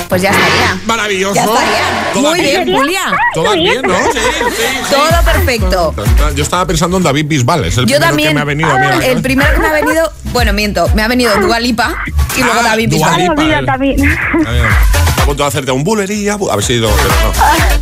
Pues 0.08 0.22
ya 0.22 0.32
estaría. 0.32 0.80
Maravilloso. 0.86 1.36
Ya 1.36 1.44
estaría. 1.44 2.12
Muy 2.16 2.40
bien, 2.42 2.66
bien. 2.66 2.78
Julia. 2.78 3.02
Todas 3.34 3.56
bien, 3.56 3.82
¿no? 3.84 3.96
Sí, 4.12 4.20
sí, 4.20 4.46
sí. 4.58 4.64
Todo 4.96 5.24
perfecto. 5.24 5.96
Yo 6.36 6.44
estaba 6.44 6.66
pensando 6.66 6.98
en 6.98 7.04
David 7.04 7.26
Bisbal, 7.28 7.66
es 7.66 7.78
el 7.78 7.86
Yo 7.86 7.98
primero 7.98 8.06
también. 8.08 8.30
que 8.30 8.34
me 8.36 8.42
ha 8.42 8.46
venido 8.46 8.70
a 8.72 8.80
mí. 8.80 8.86
a 8.86 8.96
la 8.96 9.06
el 9.06 9.22
primero 9.22 9.52
que 9.54 9.60
me 9.60 9.68
ha 9.68 9.72
venido. 9.72 10.12
Bueno, 10.26 10.54
miento. 10.54 10.88
Me 10.96 11.02
ha 11.04 11.08
venido 11.08 11.36
Dua 11.38 11.60
Lipa 11.60 11.96
y 12.36 12.42
luego 12.42 12.60
Ah, 12.60 12.64
David 12.64 12.90
Dua 12.90 12.98
Bisbal. 13.16 13.22
Lipa, 13.22 13.34
Olvida 13.42 13.60
eh. 13.60 13.66
también. 13.66 14.18
A 14.48 14.52
ver, 14.52 14.66
a 14.66 15.26
punto 15.26 15.44
de 15.44 15.48
hacerte 15.50 15.72
un 15.72 15.84
bulería. 15.84 16.38
bu- 16.38 16.52
A 16.52 16.56
ver 16.56 16.66
si 16.66 16.74
ido. 16.74 16.90
pero 16.90 17.10
no. 17.10 17.34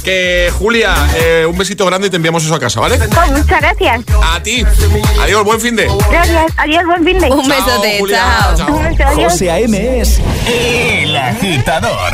Que 0.08 0.50
Julia, 0.58 0.96
eh, 1.18 1.46
un 1.46 1.58
besito 1.58 1.86
grande 1.86 2.08
y 2.08 2.10
te 2.10 2.16
enviamos 2.16 2.42
eso 2.42 2.56
a 2.56 2.60
casa, 2.62 2.80
¿vale? 2.80 2.98
Oh, 2.98 3.32
muchas 3.34 3.60
gracias. 3.60 4.06
A 4.24 4.42
ti. 4.42 4.64
Adiós, 5.22 5.44
buen 5.44 5.60
fin 5.60 5.76
de. 5.76 5.92
Gracias. 6.10 6.46
Adiós, 6.56 6.86
buen 6.86 7.04
fin 7.04 7.20
de. 7.20 7.30
Un 7.30 7.46
besote. 7.46 8.02
Chao. 8.08 8.56
chao. 8.56 8.74
Un 8.74 8.84
beso, 8.84 9.04
adiós. 9.04 9.34
José 9.34 9.52
A.M. 9.52 10.00
es 10.00 10.22
El 10.48 11.14
Agitador. 11.14 12.14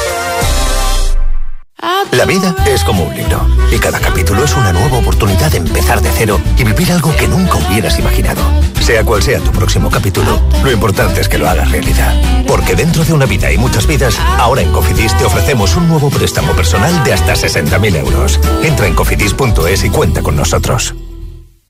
La 2.11 2.25
vida 2.25 2.55
es 2.67 2.83
como 2.83 3.05
un 3.05 3.15
libro 3.15 3.47
y 3.71 3.79
cada 3.79 3.99
capítulo 3.99 4.43
es 4.43 4.55
una 4.55 4.71
nueva 4.71 4.97
oportunidad 4.97 5.49
de 5.51 5.57
empezar 5.57 6.01
de 6.01 6.11
cero 6.15 6.39
y 6.57 6.63
vivir 6.63 6.91
algo 6.91 7.15
que 7.15 7.27
nunca 7.27 7.55
hubieras 7.55 7.97
imaginado. 7.97 8.41
Sea 8.81 9.03
cual 9.03 9.23
sea 9.23 9.39
tu 9.39 9.51
próximo 9.51 9.89
capítulo, 9.89 10.39
lo 10.63 10.71
importante 10.71 11.21
es 11.21 11.29
que 11.29 11.37
lo 11.37 11.49
hagas 11.49 11.71
realidad. 11.71 12.13
Porque 12.45 12.75
dentro 12.75 13.03
de 13.03 13.13
una 13.13 13.25
vida 13.25 13.51
y 13.51 13.57
muchas 13.57 13.87
vidas, 13.87 14.19
ahora 14.37 14.61
en 14.61 14.71
Cofidis 14.71 15.17
te 15.17 15.25
ofrecemos 15.25 15.75
un 15.75 15.87
nuevo 15.87 16.09
préstamo 16.09 16.53
personal 16.53 17.03
de 17.03 17.13
hasta 17.13 17.33
60.000 17.33 17.95
euros. 17.95 18.39
Entra 18.63 18.87
en 18.87 18.93
cofidis.es 18.93 19.83
y 19.83 19.89
cuenta 19.89 20.21
con 20.21 20.35
nosotros. 20.35 20.93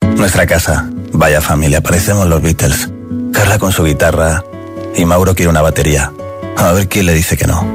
Nuestra 0.02 0.45
casa. 0.45 0.89
Vaya 1.13 1.41
familia, 1.41 1.82
parecemos 1.82 2.28
los 2.28 2.41
Beatles. 2.41 2.89
Carla 3.32 3.60
con 3.60 3.71
su 3.71 3.84
guitarra 3.84 4.43
y 4.95 5.06
Mauro 5.06 5.36
quiere 5.36 5.50
una 5.50 5.62
batería. 5.62 6.12
A 6.58 6.71
ver 6.74 6.89
quién 6.89 7.06
le 7.06 7.13
dice 7.13 7.38
que 7.38 7.47
no. 7.47 7.65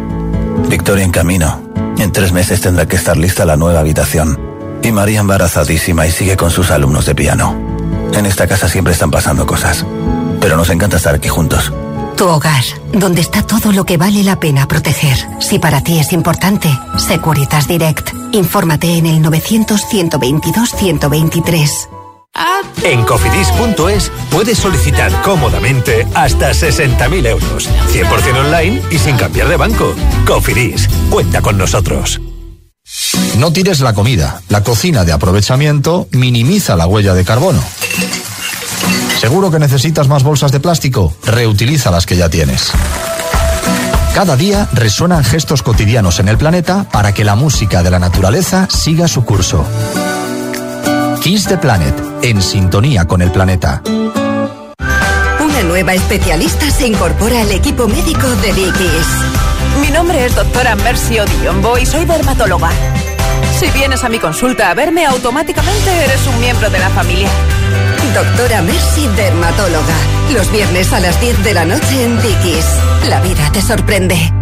Victoria 0.69 1.05
en 1.05 1.13
camino. 1.13 1.66
En 1.99 2.13
tres 2.13 2.33
meses 2.33 2.61
tendrá 2.61 2.87
que 2.87 2.97
estar 2.97 3.17
lista 3.17 3.45
la 3.45 3.57
nueva 3.57 3.81
habitación. 3.81 4.39
Y 4.83 4.93
María 4.93 5.21
embarazadísima 5.21 6.07
y 6.07 6.13
sigue 6.13 6.37
con 6.37 6.51
sus 6.51 6.71
alumnos 6.71 7.07
de 7.07 7.15
piano. 7.15 7.57
En 8.13 8.27
esta 8.27 8.47
casa 8.47 8.69
siempre 8.69 8.93
están 8.93 9.11
pasando 9.11 9.47
cosas. 9.47 9.87
Pero 10.41 10.57
nos 10.57 10.71
encanta 10.71 10.99
estar 10.99 11.15
aquí 11.15 11.29
juntos. 11.29 11.73
Tu 12.17 12.27
hogar, 12.27 12.65
donde 12.93 13.21
está 13.21 13.43
todo 13.43 13.71
lo 13.73 13.85
que 13.85 13.97
vale 13.97 14.23
la 14.23 14.39
pena 14.41 14.69
proteger. 14.69 15.17
Si 15.41 15.59
para 15.59 15.83
ti 15.83 15.99
es 15.99 16.13
importante, 16.13 16.69
Securitas 16.97 17.67
Direct. 17.69 18.11
Infórmate 18.33 18.97
en 18.97 19.07
el 19.07 19.23
900-122-123. 19.23 21.96
En 22.83 23.05
cofidis.es 23.05 24.13
puedes 24.31 24.59
solicitar 24.59 25.11
cómodamente 25.23 26.07
hasta 26.15 26.51
60.000 26.51 27.27
euros, 27.27 27.69
100% 27.93 28.37
online 28.45 28.83
y 28.91 28.99
sin 28.99 29.17
cambiar 29.17 29.49
de 29.49 29.57
banco. 29.57 29.95
Cofidis, 30.27 30.89
cuenta 31.11 31.43
con 31.43 31.59
nosotros. 31.59 32.21
No 33.39 33.53
tires 33.53 33.81
la 33.81 33.93
comida. 33.93 34.41
La 34.49 34.63
cocina 34.63 35.05
de 35.05 35.13
aprovechamiento 35.13 36.09
minimiza 36.13 36.77
la 36.77 36.87
huella 36.87 37.15
de 37.15 37.25
carbono. 37.25 37.63
¿Seguro 39.21 39.51
que 39.51 39.59
necesitas 39.59 40.09
más 40.09 40.23
bolsas 40.23 40.53
de 40.53 40.61
plástico? 40.61 41.15
Reutiliza 41.25 41.91
las 41.91 42.07
que 42.07 42.17
ya 42.17 42.29
tienes. 42.29 42.71
Cada 44.15 44.37
día 44.37 44.69
resuenan 44.73 45.25
gestos 45.25 45.63
cotidianos 45.63 46.21
en 46.21 46.29
el 46.29 46.39
planeta 46.39 46.87
para 46.91 47.13
que 47.13 47.25
la 47.25 47.35
música 47.35 47.83
de 47.83 47.91
la 47.91 47.99
naturaleza 47.99 48.69
siga 48.71 49.09
su 49.09 49.25
curso. 49.25 49.67
Kiss 51.27 51.49
the 51.49 51.59
Planet, 51.59 51.93
en 52.23 52.41
sintonía 52.41 53.05
con 53.05 53.21
el 53.21 53.33
planeta. 53.33 53.83
Una 55.41 55.63
nueva 55.65 55.93
especialista 55.93 56.71
se 56.71 56.87
incorpora 56.87 57.41
al 57.41 57.51
equipo 57.51 57.89
médico 57.89 58.29
de 58.29 58.53
Dickies. 58.53 59.09
Mi 59.81 59.91
nombre 59.91 60.25
es 60.25 60.37
doctora 60.37 60.77
Mercy 60.77 61.19
Odiombo 61.19 61.79
y 61.79 61.85
soy 61.85 62.05
dermatóloga. 62.05 62.71
Si 63.59 63.69
vienes 63.73 64.05
a 64.05 64.09
mi 64.09 64.21
consulta 64.21 64.71
a 64.71 64.75
verme, 64.75 65.05
automáticamente 65.05 65.91
eres 66.05 66.25
un 66.29 66.39
miembro 66.39 66.71
de 66.71 66.79
la 66.79 66.91
familia. 66.91 67.29
Doctora 68.15 68.63
Mercy, 68.63 69.09
dermatóloga. 69.17 69.97
Los 70.33 70.53
viernes 70.53 70.93
a 70.93 71.01
las 71.01 71.21
10 71.21 71.43
de 71.43 71.55
la 71.55 71.65
noche 71.65 72.05
en 72.05 72.23
Dickies. 72.23 72.67
La 73.09 73.21
vida 73.21 73.51
te 73.51 73.63
sorprende. 73.63 74.33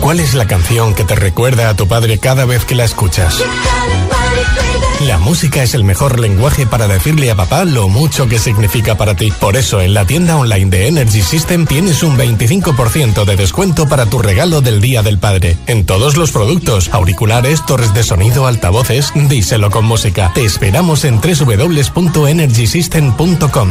¿Cuál 0.00 0.20
es 0.20 0.34
la 0.34 0.46
canción 0.46 0.94
que 0.94 1.02
te 1.02 1.16
recuerda 1.16 1.68
a 1.68 1.74
tu 1.74 1.88
padre 1.88 2.18
cada 2.18 2.44
vez 2.44 2.64
que 2.64 2.76
la 2.76 2.84
escuchas? 2.84 3.42
La 5.06 5.18
música 5.18 5.62
es 5.62 5.74
el 5.74 5.84
mejor 5.84 6.18
lenguaje 6.20 6.66
para 6.66 6.86
decirle 6.86 7.30
a 7.30 7.34
papá 7.34 7.64
lo 7.64 7.88
mucho 7.88 8.28
que 8.28 8.38
significa 8.38 8.94
para 8.96 9.16
ti. 9.16 9.32
Por 9.40 9.56
eso 9.56 9.80
en 9.80 9.94
la 9.94 10.04
tienda 10.04 10.36
online 10.36 10.68
de 10.70 10.86
Energy 10.86 11.22
System 11.22 11.66
tienes 11.66 12.02
un 12.02 12.14
25% 12.16 13.24
de 13.24 13.36
descuento 13.36 13.88
para 13.88 14.06
tu 14.06 14.20
regalo 14.20 14.60
del 14.60 14.80
Día 14.80 15.02
del 15.02 15.18
Padre. 15.18 15.56
En 15.66 15.84
todos 15.86 16.16
los 16.16 16.30
productos, 16.30 16.90
auriculares, 16.92 17.66
torres 17.66 17.92
de 17.94 18.04
sonido, 18.04 18.46
altavoces, 18.46 19.12
díselo 19.14 19.70
con 19.70 19.86
música. 19.86 20.30
Te 20.34 20.44
esperamos 20.44 21.04
en 21.04 21.20
www.energysystem.com. 21.20 23.70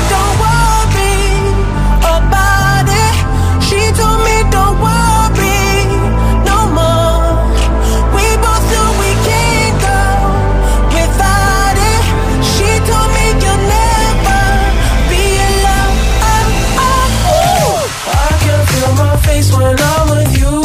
face 19.31 19.51
when 19.57 19.75
I'm 19.91 20.05
with 20.13 20.33
you, 20.41 20.55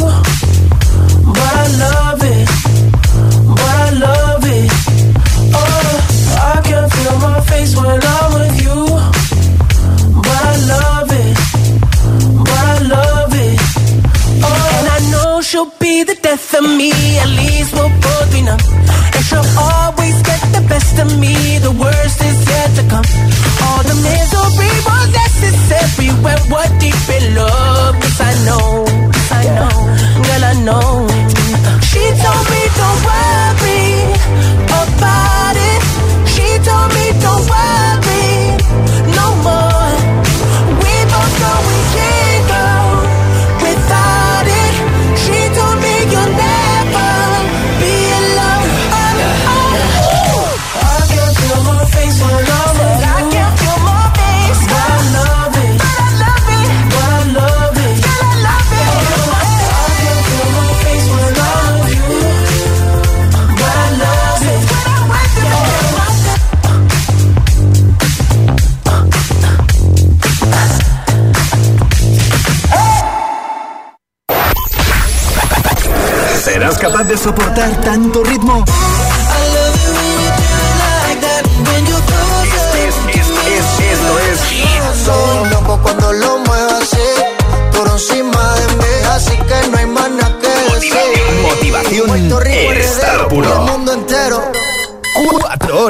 but 1.36 1.52
I 1.62 1.66
love 1.84 2.20
it, 2.34 2.46
but 3.58 3.74
I 3.84 3.88
love 4.06 4.44
it. 4.58 4.70
Oh, 5.60 5.90
I 6.52 6.56
can 6.68 6.84
feel 6.94 7.16
my 7.28 7.40
face 7.50 7.72
when 7.80 8.00
I'm 8.16 8.28
with 8.38 8.56
you, 8.64 8.78
but 10.26 10.40
I 10.52 10.56
love 10.74 11.10
it, 11.24 11.34
but 12.48 12.62
I 12.72 12.76
love 12.94 13.32
it. 13.46 13.58
Oh, 14.48 14.74
and 14.76 14.86
I 14.96 14.98
know 15.12 15.30
she'll 15.48 15.72
be 15.86 16.02
the 16.10 16.16
death 16.26 16.54
of 16.58 16.64
me. 16.80 16.90
At 17.24 17.30
least 17.40 17.70
we'll 17.74 17.94
both 18.06 18.28
be 18.32 18.42
numb. 18.48 18.62
And 19.14 19.22
she'll 19.28 19.50
always 19.70 20.16
get 20.30 20.42
the 20.56 20.62
best 20.72 20.94
of 21.02 21.08
me. 21.22 21.34
The 21.66 21.74
worst 21.84 22.18
is 22.30 22.45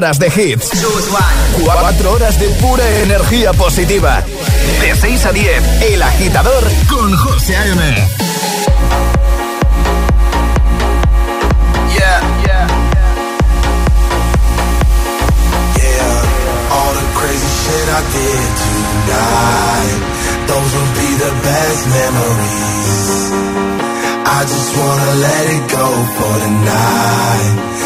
horas 0.07 0.19
de 0.21 0.29
hits. 0.29 0.71
Cuatro 1.65 2.13
horas 2.13 2.39
de 2.39 2.47
pura 2.61 2.89
energía 3.01 3.53
positiva. 3.53 4.23
De 4.81 4.95
6 4.95 5.27
a 5.27 5.33
10, 5.33 5.83
El 5.83 6.01
Agitador 6.01 6.63
con 6.89 7.17
José 7.17 7.57
A.M. 7.57 7.81
Yeah, 11.93 12.21
yeah. 12.45 12.69
Yeah, 15.75 16.23
all 16.71 16.95
the 16.95 17.07
crazy 17.19 17.51
shit 17.63 17.89
I 17.89 18.03
did 18.15 18.51
tonight. 18.63 19.99
Those 20.47 20.71
will 20.77 20.93
be 21.03 21.11
the 21.19 21.33
best 21.43 21.83
memories. 21.99 23.33
I 24.25 24.43
just 24.43 24.77
wanna 24.77 25.15
let 25.27 25.47
it 25.57 25.65
go 25.73 25.87
for 26.17 26.35
tonight. 26.45 27.86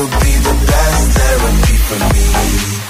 Would 0.00 0.10
be 0.12 0.32
the 0.48 0.54
best 0.66 1.10
therapy 1.12 1.76
for 1.76 2.14
me. 2.14 2.89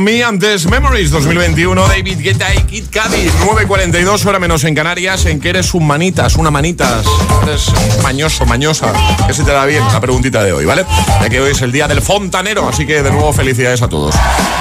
Me, 0.00 0.24
antes 0.24 0.66
Memories 0.66 1.10
2021, 1.10 1.86
David 1.86 2.20
Guetta 2.20 2.54
y 2.54 2.62
Kid 2.62 2.84
Cudi, 2.86 3.28
9.42, 3.44 4.24
hora 4.24 4.38
menos 4.38 4.64
en 4.64 4.74
Canarias, 4.74 5.26
en 5.26 5.38
que 5.38 5.50
eres 5.50 5.74
un 5.74 5.86
manitas, 5.86 6.36
una 6.36 6.50
manitas, 6.50 7.04
eres 7.42 7.70
mañoso, 8.02 8.46
mañosa, 8.46 8.94
que 9.26 9.34
se 9.34 9.44
te 9.44 9.50
da 9.50 9.66
bien 9.66 9.84
la 9.92 10.00
preguntita 10.00 10.42
de 10.42 10.54
hoy, 10.54 10.64
¿vale? 10.64 10.86
Ya 11.20 11.28
que 11.28 11.40
hoy 11.40 11.50
es 11.50 11.60
el 11.60 11.70
día 11.70 11.86
del 11.86 12.00
fontanero, 12.00 12.66
así 12.66 12.86
que 12.86 13.02
de 13.02 13.10
nuevo 13.10 13.30
felicidades 13.34 13.82
a 13.82 13.88
todos. 13.88 14.14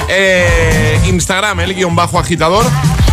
Eh, 0.09 0.99
Instagram, 1.07 1.61
el 1.61 1.73
guion 1.73 1.95
bajo 1.95 2.19
agitador, 2.19 2.65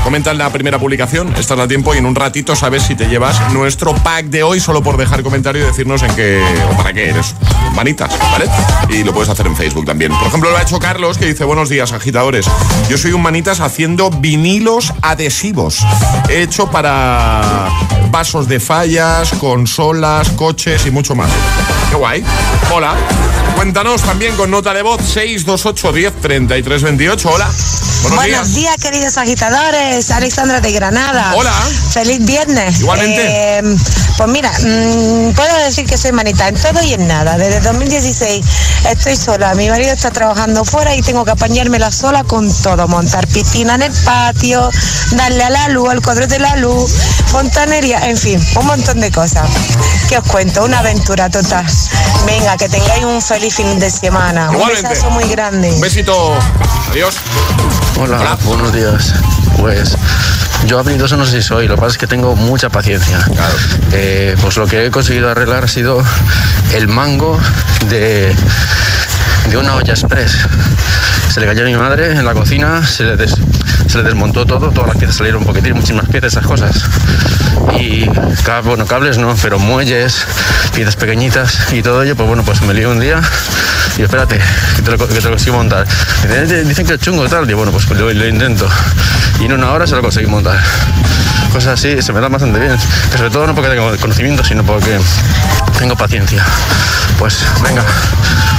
comenta 0.03 0.33
en 0.33 0.39
la 0.39 0.51
primera 0.51 0.81
publicación, 0.81 1.33
estás 1.37 1.61
a 1.61 1.69
tiempo 1.69 1.95
y 1.95 1.99
en 1.99 2.07
un 2.07 2.17
ratito 2.17 2.57
sabes 2.57 2.83
si 2.83 2.97
te 2.97 3.07
llevas 3.07 3.53
nuestro 3.53 3.95
pack 3.95 4.27
de 4.27 4.43
hoy 4.43 4.59
solo 4.59 4.83
por 4.83 4.97
dejar 4.97 5.23
comentario 5.23 5.63
y 5.63 5.67
decirnos 5.67 6.03
en 6.03 6.15
qué 6.17 6.43
o 6.73 6.77
para 6.77 6.93
qué 6.93 7.11
eres 7.11 7.37
manitas, 7.77 8.19
¿vale? 8.19 8.47
Y 8.89 9.05
lo 9.05 9.13
puedes 9.13 9.29
hacer 9.29 9.47
en 9.47 9.55
Facebook 9.55 9.85
también. 9.85 10.13
Por 10.13 10.27
ejemplo, 10.27 10.51
lo 10.51 10.57
ha 10.57 10.63
hecho 10.63 10.79
Carlos 10.79 11.19
que 11.19 11.27
dice, 11.27 11.45
buenos 11.45 11.69
días 11.69 11.93
agitadores, 11.93 12.47
yo 12.89 12.99
soy 12.99 13.13
un 13.13 13.23
manitas 13.23 13.61
haciendo 13.61 14.11
vinilos 14.11 14.93
adhesivos. 15.03 15.85
He 16.29 16.43
hecho 16.43 16.71
para 16.71 17.69
vasos 18.11 18.49
de 18.49 18.61
fallas, 18.61 19.31
consolas, 19.39 20.31
coches 20.31 20.87
y 20.87 20.91
mucho 20.91 21.15
más. 21.15 21.31
Qué 21.91 21.97
guay. 21.97 22.25
Hola. 22.73 22.95
Cuéntanos 23.55 24.03
también 24.03 24.37
con 24.37 24.51
nota 24.51 24.75
de 24.75 24.83
voz 24.83 25.01
628 25.03 25.93
10 25.93 26.21
33 26.21 26.83
28. 26.83 27.31
Hola. 27.31 27.49
Buenos, 28.03 28.19
Buenos 28.19 28.55
días. 28.55 28.77
queridos 28.77 29.17
agitadores. 29.17 30.11
Alexandra 30.11 30.61
de 30.61 30.71
Granada. 30.73 31.33
Hola. 31.35 31.53
Feliz 31.93 32.25
viernes. 32.25 32.81
Igualmente. 32.81 33.23
Eh, 33.27 33.63
pues 34.17 34.29
mira, 34.29 34.51
mmm, 34.53 35.33
puedo 35.33 35.57
decir 35.65 35.87
que 35.87 35.97
soy 35.97 36.13
manita 36.13 36.49
en 36.49 36.55
todo 36.57 36.83
y 36.83 36.93
en 36.93 37.09
nada. 37.09 37.39
Desde 37.39 37.61
2016 37.61 38.45
estoy 38.91 39.17
sola. 39.17 39.55
Mi 39.55 39.69
marido 39.71 39.93
está 39.93 40.11
trabajando 40.11 40.65
fuera 40.65 40.95
y 40.95 41.03
tengo 41.03 41.25
que 41.25 41.31
apañármela 41.33 41.91
sola 41.91 42.25
con 42.25 42.53
todo. 42.63 42.87
Montar 42.87 43.27
piscina 43.29 43.75
en 43.77 43.83
el 43.83 43.93
patio, 44.05 44.71
darle 45.13 45.45
a 45.45 45.51
la 45.51 45.69
luz, 45.69 45.89
al 45.89 46.03
cuadro 46.03 46.27
de 46.27 46.39
la 46.39 46.57
luz, 46.57 46.93
fontanería, 47.27 47.96
en 48.05 48.17
fin, 48.17 48.41
un 48.57 48.67
montón 48.67 49.01
de 49.01 49.11
cosas. 49.11 49.49
¿Qué 50.09 50.19
os 50.19 50.27
cuento? 50.29 50.65
Una 50.65 50.81
aventura 50.81 51.29
total. 51.31 51.67
Venga, 52.27 52.57
que 52.57 52.69
tengáis 52.69 53.05
un 53.05 53.21
feliz 53.21 53.55
fin 53.55 53.79
de 53.79 53.91
semana. 53.91 54.49
Igualmente. 54.53 54.83
Un 54.83 54.89
besazo 54.89 55.11
muy 55.11 55.29
grande. 55.29 55.73
Un 55.73 55.81
besito. 55.81 56.37
Adiós. 56.91 57.17
Hola, 58.01 58.37
buenos 58.45 58.73
días. 58.73 59.15
Pues 59.59 59.97
yo 60.67 60.79
habilidoso 60.79 61.17
no 61.17 61.25
sé 61.25 61.41
si 61.41 61.43
soy, 61.43 61.69
lo 61.69 61.77
que 61.77 61.81
pasa 61.81 61.93
es 61.93 61.99
que 61.99 62.07
tengo 62.07 62.35
mucha 62.37 62.69
paciencia. 62.69 63.19
Eh, 63.93 64.37
pues 64.41 64.57
lo 64.57 64.67
que 64.67 64.87
he 64.87 64.91
conseguido 64.91 65.31
arreglar 65.31 65.65
ha 65.65 65.69
sido 65.69 66.03
el 66.73 66.89
mango 66.89 67.39
de, 67.89 68.35
de 69.51 69.57
una 69.57 69.75
olla 69.77 69.93
express. 69.93 70.33
Se 71.33 71.41
le 71.41 71.47
cayó 71.47 71.63
a 71.63 71.67
mi 71.67 71.75
madre 71.75 72.13
en 72.13 72.25
la 72.25 72.33
cocina, 72.35 72.85
se 72.87 73.05
le, 73.05 73.29
se 73.29 73.99
le 73.99 74.03
desmontó 74.03 74.45
todo, 74.47 74.71
todas 74.71 74.89
las 74.89 74.97
piezas 74.97 75.17
salieron 75.17 75.43
un 75.43 75.47
poquitín, 75.47 75.75
muchísimas 75.75 76.09
piezas, 76.09 76.33
esas 76.33 76.47
cosas. 76.47 76.83
Y, 77.79 78.07
bueno, 78.65 78.87
cables 78.87 79.19
no, 79.19 79.35
pero 79.43 79.59
muelles, 79.59 80.27
piezas 80.75 80.97
pequeñitas 80.97 81.73
y 81.73 81.83
todo 81.83 82.03
ello, 82.03 82.17
pues 82.17 82.29
bueno, 82.29 82.43
pues 82.45 82.63
me 82.63 82.73
lío 82.75 82.91
un 82.91 83.01
día 83.01 83.21
y 83.99 84.03
espérate, 84.03 84.41
que 84.77 84.83
te 84.83 84.91
lo, 84.91 84.99
que 84.99 85.15
te 85.15 85.21
lo 85.23 85.31
consigo 85.31 85.57
montar. 85.57 85.87
Dicen- 86.67 86.87
que 86.87 86.95
es 86.95 87.01
chungo 87.01 87.25
y 87.27 87.29
tal, 87.29 87.49
y 87.51 87.55
bueno, 87.55 87.73
pues 87.73 87.89
lo 87.91 88.11
intento. 88.27 88.69
Y 89.41 89.45
en 89.45 89.53
una 89.53 89.73
hora 89.73 89.87
se 89.87 89.95
lo 89.95 90.03
conseguí 90.03 90.27
montar. 90.27 90.59
Cosas 91.57 91.81
así 91.81 92.03
se 92.03 92.13
me 92.13 92.21
dan 92.21 92.31
bastante 92.31 92.59
bien. 92.59 92.77
Pero 93.07 93.17
sobre 93.17 93.31
todo 93.31 93.47
no 93.47 93.55
porque 93.55 93.71
tengo 93.71 93.91
conocimiento, 93.97 94.45
sino 94.45 94.63
porque 94.63 94.99
tengo 95.79 95.97
paciencia. 95.97 96.45
Pues 97.19 97.39
venga, 97.63 97.83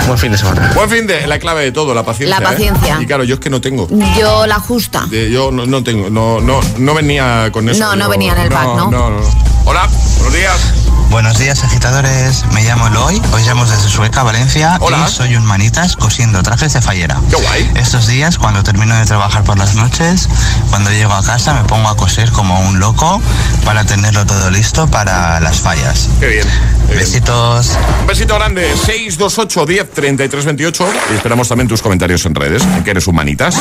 buen 0.08 0.18
fin 0.18 0.32
de 0.32 0.38
semana. 0.40 0.72
Buen 0.74 0.90
fin 0.90 1.06
de 1.06 1.28
la 1.28 1.38
clave 1.38 1.64
de 1.66 1.72
todo, 1.72 1.94
la 1.94 2.02
paciencia. 2.04 2.40
La 2.40 2.44
¿eh? 2.44 2.50
paciencia. 2.54 2.98
Y 3.00 3.06
claro, 3.06 3.24
yo 3.24 3.36
es 3.36 3.40
que 3.40 3.52
no 3.52 3.62
tengo. 3.62 3.88
Yo 4.20 4.48
la 4.48 4.56
justa. 4.60 5.08
Eh, 5.12 5.30
yo 5.32 5.52
no, 5.52 5.68
no 5.68 5.84
tengo, 5.84 6.10
no, 6.10 6.42
no, 6.42 6.60
no 6.80 6.94
venía 6.96 7.52
con 7.52 7.70
eso. 7.70 7.82
No, 7.84 7.96
no 7.96 8.06
yo- 8.06 8.10
venía 8.10 8.32
en 8.32 8.40
el 8.40 8.50
pack, 8.50 8.66
¿no? 8.66 8.90
No, 8.90 9.12
no. 9.12 9.22
Hola, 9.66 9.88
buenos 10.16 10.34
días. 10.34 10.87
Buenos 11.10 11.38
días 11.40 11.64
agitadores, 11.64 12.44
me 12.52 12.64
llamo 12.64 12.88
Eloy, 12.88 13.22
hoy 13.32 13.44
llamo 13.44 13.66
desde 13.66 13.88
Sueca, 13.88 14.24
Valencia 14.24 14.78
y 14.82 15.12
soy 15.12 15.36
un 15.36 15.46
manitas 15.46 15.96
cosiendo 15.96 16.44
trajes 16.44 16.74
de 16.74 16.82
fallera. 16.82 17.20
Qué 17.30 17.38
guay. 17.38 17.72
Estos 17.76 18.08
días 18.08 18.38
cuando 18.38 18.62
termino 18.62 18.94
de 18.94 19.06
trabajar 19.06 19.44
por 19.46 19.58
las 19.58 19.76
noches, 19.76 20.28
cuando 20.70 20.92
llego 20.92 21.14
a 21.14 21.24
casa 21.24 21.54
me 21.54 21.64
pongo 21.64 21.88
a 21.88 21.96
coser 21.96 22.30
como 22.32 22.60
un 22.60 22.80
loco 22.80 23.22
para 23.64 23.86
tenerlo 23.86 24.26
todo 24.26 24.52
listo 24.52 24.88
para 24.88 25.40
las 25.40 25.62
fallas. 25.62 26.10
Qué 26.20 26.28
bien. 26.28 26.48
Besitos. 26.90 27.78
Un 28.02 28.08
besito 28.08 28.36
grande, 28.36 28.70
628 28.76 29.66
10 29.66 29.92
33 29.92 30.46
28 30.46 30.90
y 31.12 31.16
esperamos 31.16 31.48
también 31.48 31.70
tus 31.70 31.82
comentarios 31.82 32.26
en 32.26 32.36
redes, 32.36 32.64
en 32.64 32.84
que 32.84 32.92
eres 32.92 33.08
humanitas. 33.08 33.56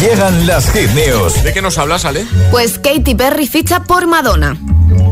Llegan 0.00 0.48
las 0.48 0.68
hit 0.70 0.90
news. 0.90 1.44
¿De 1.44 1.52
qué 1.52 1.62
nos 1.62 1.78
hablas, 1.78 2.04
Ale? 2.04 2.26
Pues 2.50 2.80
Katy 2.80 3.14
Perry 3.14 3.46
ficha 3.46 3.84
por 3.84 4.08
Madonna. 4.08 4.56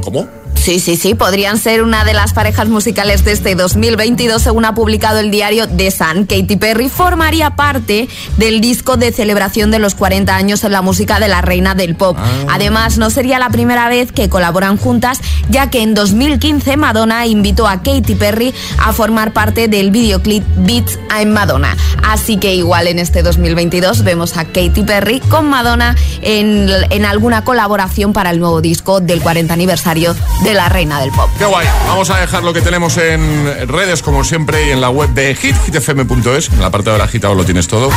¿Cómo? 0.03 0.40
Sí, 0.61 0.79
sí, 0.79 0.97
sí, 0.97 1.15
podrían 1.15 1.57
ser 1.57 1.83
una 1.83 2.05
de 2.05 2.13
las 2.13 2.35
parejas 2.35 2.69
musicales 2.69 3.25
de 3.25 3.33
este 3.33 3.55
2022, 3.55 4.43
según 4.43 4.67
ha 4.67 4.75
publicado 4.75 5.19
el 5.19 5.31
diario 5.31 5.67
The 5.67 5.91
Sun. 5.91 6.27
Katy 6.27 6.57
Perry 6.57 6.91
formaría 6.91 7.57
parte 7.57 8.11
del 8.37 8.61
disco 8.61 8.99
de 8.99 9.11
celebración 9.11 9.71
de 9.71 9.79
los 9.79 9.95
40 9.95 10.37
años 10.37 10.63
en 10.63 10.73
la 10.73 10.83
música 10.83 11.19
de 11.19 11.29
la 11.29 11.41
reina 11.41 11.75
del 11.75 11.97
pop. 11.97 12.15
Además, 12.51 12.99
no 12.99 13.09
sería 13.09 13.39
la 13.39 13.49
primera 13.49 13.89
vez 13.89 14.13
que 14.13 14.29
colaboran 14.29 14.77
juntas, 14.77 15.21
ya 15.49 15.71
que 15.71 15.81
en 15.81 15.95
2015 15.95 16.77
Madonna 16.77 17.27
invitó 17.27 17.67
a 17.67 17.83
Katy 17.83 18.15
Perry 18.17 18.53
a 18.79 18.93
formar 18.93 19.33
parte 19.33 19.67
del 19.67 19.91
videoclip 19.91 20.45
Beats 20.57 20.99
I'm 21.19 21.31
Madonna. 21.31 21.75
Así 22.03 22.37
que 22.37 22.55
igual 22.55 22.87
en 22.87 22.99
este 22.99 23.23
2022 23.23 24.05
vemos 24.05 24.37
a 24.37 24.45
Katy 24.45 24.83
Perry 24.83 25.21
con 25.21 25.49
Madonna 25.49 25.97
en, 26.21 26.69
en 26.91 27.07
alguna 27.07 27.45
colaboración 27.45 28.13
para 28.13 28.31
el 28.31 28.41
nuevo 28.41 28.61
disco 28.61 29.01
del 29.01 29.23
40 29.23 29.55
aniversario 29.55 30.15
de 30.45 30.50
la 30.55 30.69
reina 30.69 31.01
del 31.01 31.11
pop. 31.11 31.31
Qué 31.39 31.45
guay. 31.45 31.67
Vamos 31.87 32.11
a 32.11 32.19
dejar 32.19 32.43
lo 32.43 32.53
que 32.53 32.63
tenemos 32.63 32.97
en 32.97 33.69
redes, 33.69 34.03
como 34.03 34.25
siempre, 34.25 34.69
y 34.69 34.71
en 34.71 34.81
la 34.81 34.91
web 34.91 35.11
de 35.11 35.35
hit, 35.35 35.57
hitfm.es. 35.67 36.49
En 36.51 36.61
la 36.61 36.71
parte 36.71 36.91
de 36.91 36.99
la 36.99 37.05
agitado 37.05 37.35
lo 37.35 37.45
tienes 37.45 37.67
todo. 37.69 37.91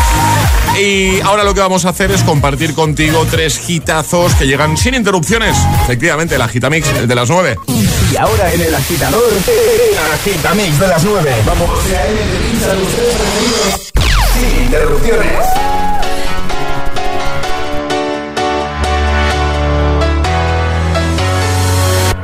Y 0.79 1.21
ahora 1.21 1.43
lo 1.43 1.53
que 1.53 1.59
vamos 1.59 1.85
a 1.85 1.89
hacer 1.89 2.11
es 2.11 2.23
compartir 2.23 2.73
contigo 2.73 3.25
tres 3.29 3.69
hitazos 3.69 4.33
que 4.35 4.47
llegan 4.47 4.75
sin 4.75 4.95
interrupciones. 4.95 5.55
Efectivamente, 5.83 6.37
la 6.37 6.47
Gitamix 6.47 6.87
el 6.89 7.07
de 7.07 7.15
las 7.15 7.29
9. 7.29 7.57
Y 7.67 8.17
ahora 8.17 8.51
en 8.51 8.61
el 8.61 8.73
agitador, 8.73 9.23
el 9.31 10.13
agitamix 10.13 10.79
de 10.79 10.87
las 10.87 11.03
9. 11.03 11.35
Vamos. 11.45 11.69
Sin 14.33 14.63
interrupciones. 14.63 15.62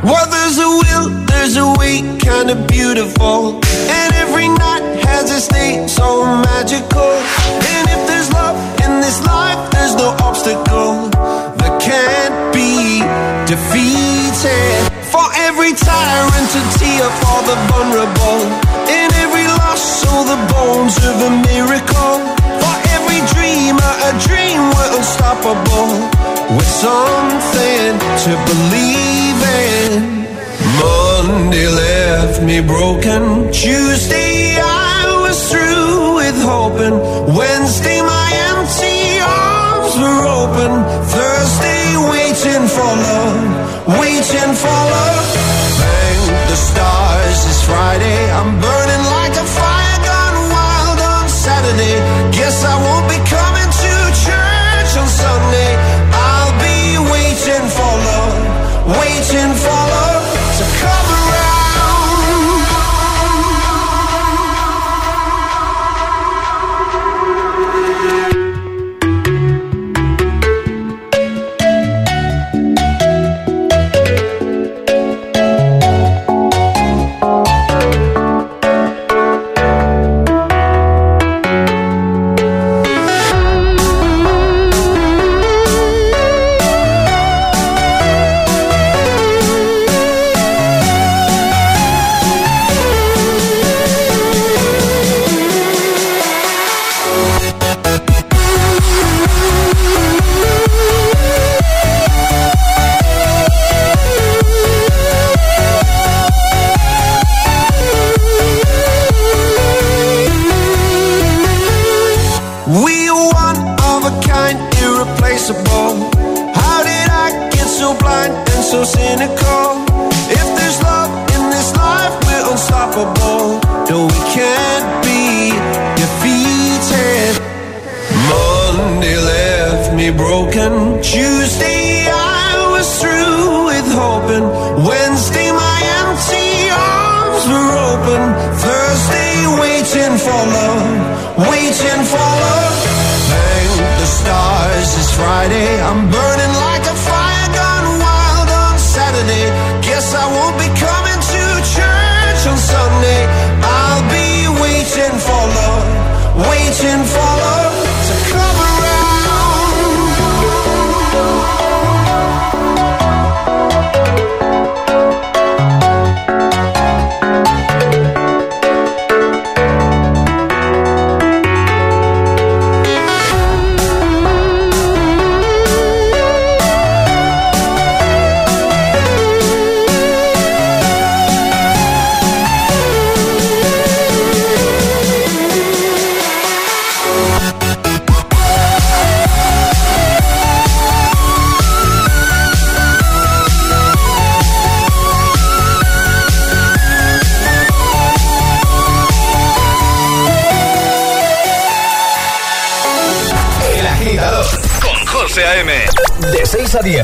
Well, 0.02 0.28
there's 0.32 0.58
a 0.58 0.70
will, 0.82 1.10
there's 1.28 1.58
a 1.58 1.68
way, 1.78 2.00
kinda 2.20 2.56
beautiful. 2.68 3.60
And 3.92 4.10
every 4.16 4.48
night 4.48 5.04
has 5.04 5.30
a 5.30 5.42
state 5.42 5.90
so 5.90 6.24
magical. 6.24 7.12
And 7.74 7.84
if 7.90 8.08
there's 8.08 8.32
love 8.32 8.56
in 8.86 9.02
this 9.02 9.20
life, 9.28 9.60
there's 9.72 9.96
no 9.96 10.16
obstacle 10.24 11.10
that 11.60 11.74
can't 11.84 12.54
be 12.56 13.04
defeated. 13.46 14.88
For 15.12 15.28
every 15.48 15.74
tyrant, 15.74 16.50
a 16.56 16.64
tear 16.80 17.10
for 17.20 17.40
the 17.50 17.58
vulnerable. 17.68 18.40
In 18.88 19.10
every 19.20 19.48
loss, 19.60 19.84
so 20.02 20.24
the 20.24 20.40
bones 20.54 20.96
of 21.10 21.16
a 21.28 21.32
miracle. 21.52 22.16
For 22.62 22.76
every 22.96 23.20
dreamer, 23.36 23.92
a 24.08 24.12
dream 24.28 24.60
we're 24.72 24.92
unstoppable. 24.96 26.19
With 26.50 26.66
something 26.66 27.94
to 28.26 28.32
believe 28.50 29.40
in. 29.70 30.26
Monday 30.82 31.68
left 31.68 32.42
me 32.42 32.60
broken. 32.60 33.52
Tuesday 33.54 34.58
I 34.58 35.06
was 35.22 35.38
through 35.52 36.16
with 36.16 36.42
hoping. 36.42 36.98
Wednesday 37.38 38.02
my 38.02 38.30
empty 38.50 39.22
arms 39.22 39.94
were 40.02 40.26
open. 40.26 40.72
Thursday 41.14 41.86
waiting 42.10 42.66
for 42.66 42.92
love, 42.98 44.02
waiting 44.02 44.52
for 44.58 44.80
love. 44.98 45.26
Thank 45.78 46.50
the 46.50 46.58
stars 46.58 47.46
it's 47.46 47.64
Friday. 47.64 48.32
I'm 48.32 48.60
burning 48.60 48.89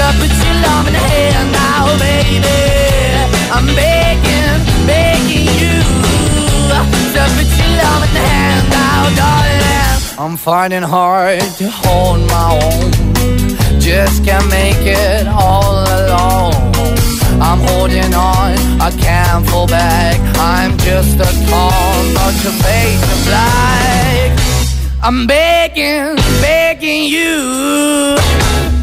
to 0.00 0.08
put 0.20 0.32
your 0.44 0.56
love 0.66 0.86
in 0.88 0.94
the 0.98 1.04
hand 1.12 1.48
now, 1.52 1.84
baby. 2.08 2.60
I'm 3.56 3.66
begging, 3.80 4.56
begging 4.88 5.48
you 5.60 5.76
to 7.14 7.22
put 7.36 7.48
your 7.60 7.72
love 7.82 8.02
in 8.06 8.12
the 8.16 8.24
hand 8.32 8.64
now, 8.80 9.02
darling. 9.20 9.98
I'm 10.22 10.36
finding 10.36 10.82
hard 10.82 11.40
to 11.60 11.66
hold 11.82 12.20
my 12.34 12.46
own. 12.64 12.88
Just 13.80 14.24
can't 14.24 14.48
make 14.48 14.84
it 14.84 15.26
all 15.26 15.76
alone. 15.98 16.54
I'm 17.48 17.60
holding 17.68 18.12
on, 18.14 18.52
I 18.88 18.90
can't 19.06 19.44
fall 19.48 19.66
back. 19.66 20.16
I'm 20.38 20.72
just 20.78 21.16
a 21.28 21.30
call, 21.50 21.96
but 22.16 22.34
your 22.44 22.56
face 22.64 23.02
is 23.14 23.20
black. 23.28 24.30
I'm 25.02 25.26
begging, 25.26 26.16
begging 26.40 27.04
you. 27.04 28.19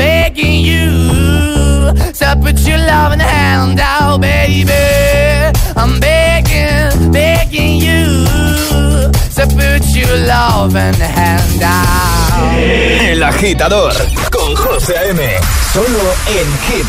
begging 0.00 0.60
you. 0.70 0.90
So 2.14 2.26
put 2.44 2.58
your 2.68 2.78
loving 2.78 3.20
hand 3.20 3.78
out, 3.80 4.20
baby. 4.20 4.72
I'm 5.76 6.00
begging, 6.00 7.12
begging 7.12 7.74
you. 7.86 8.04
So 9.36 9.42
put 9.58 9.84
your 10.00 10.16
loving 10.32 11.00
hand 11.18 11.62
out. 11.62 12.00
El 13.10 13.22
agitador 13.22 13.92
con 14.30 14.54
José 14.56 14.94
A.M. 14.96 15.22
Solo 15.72 16.04
en 16.38 16.48
Hit 16.66 16.88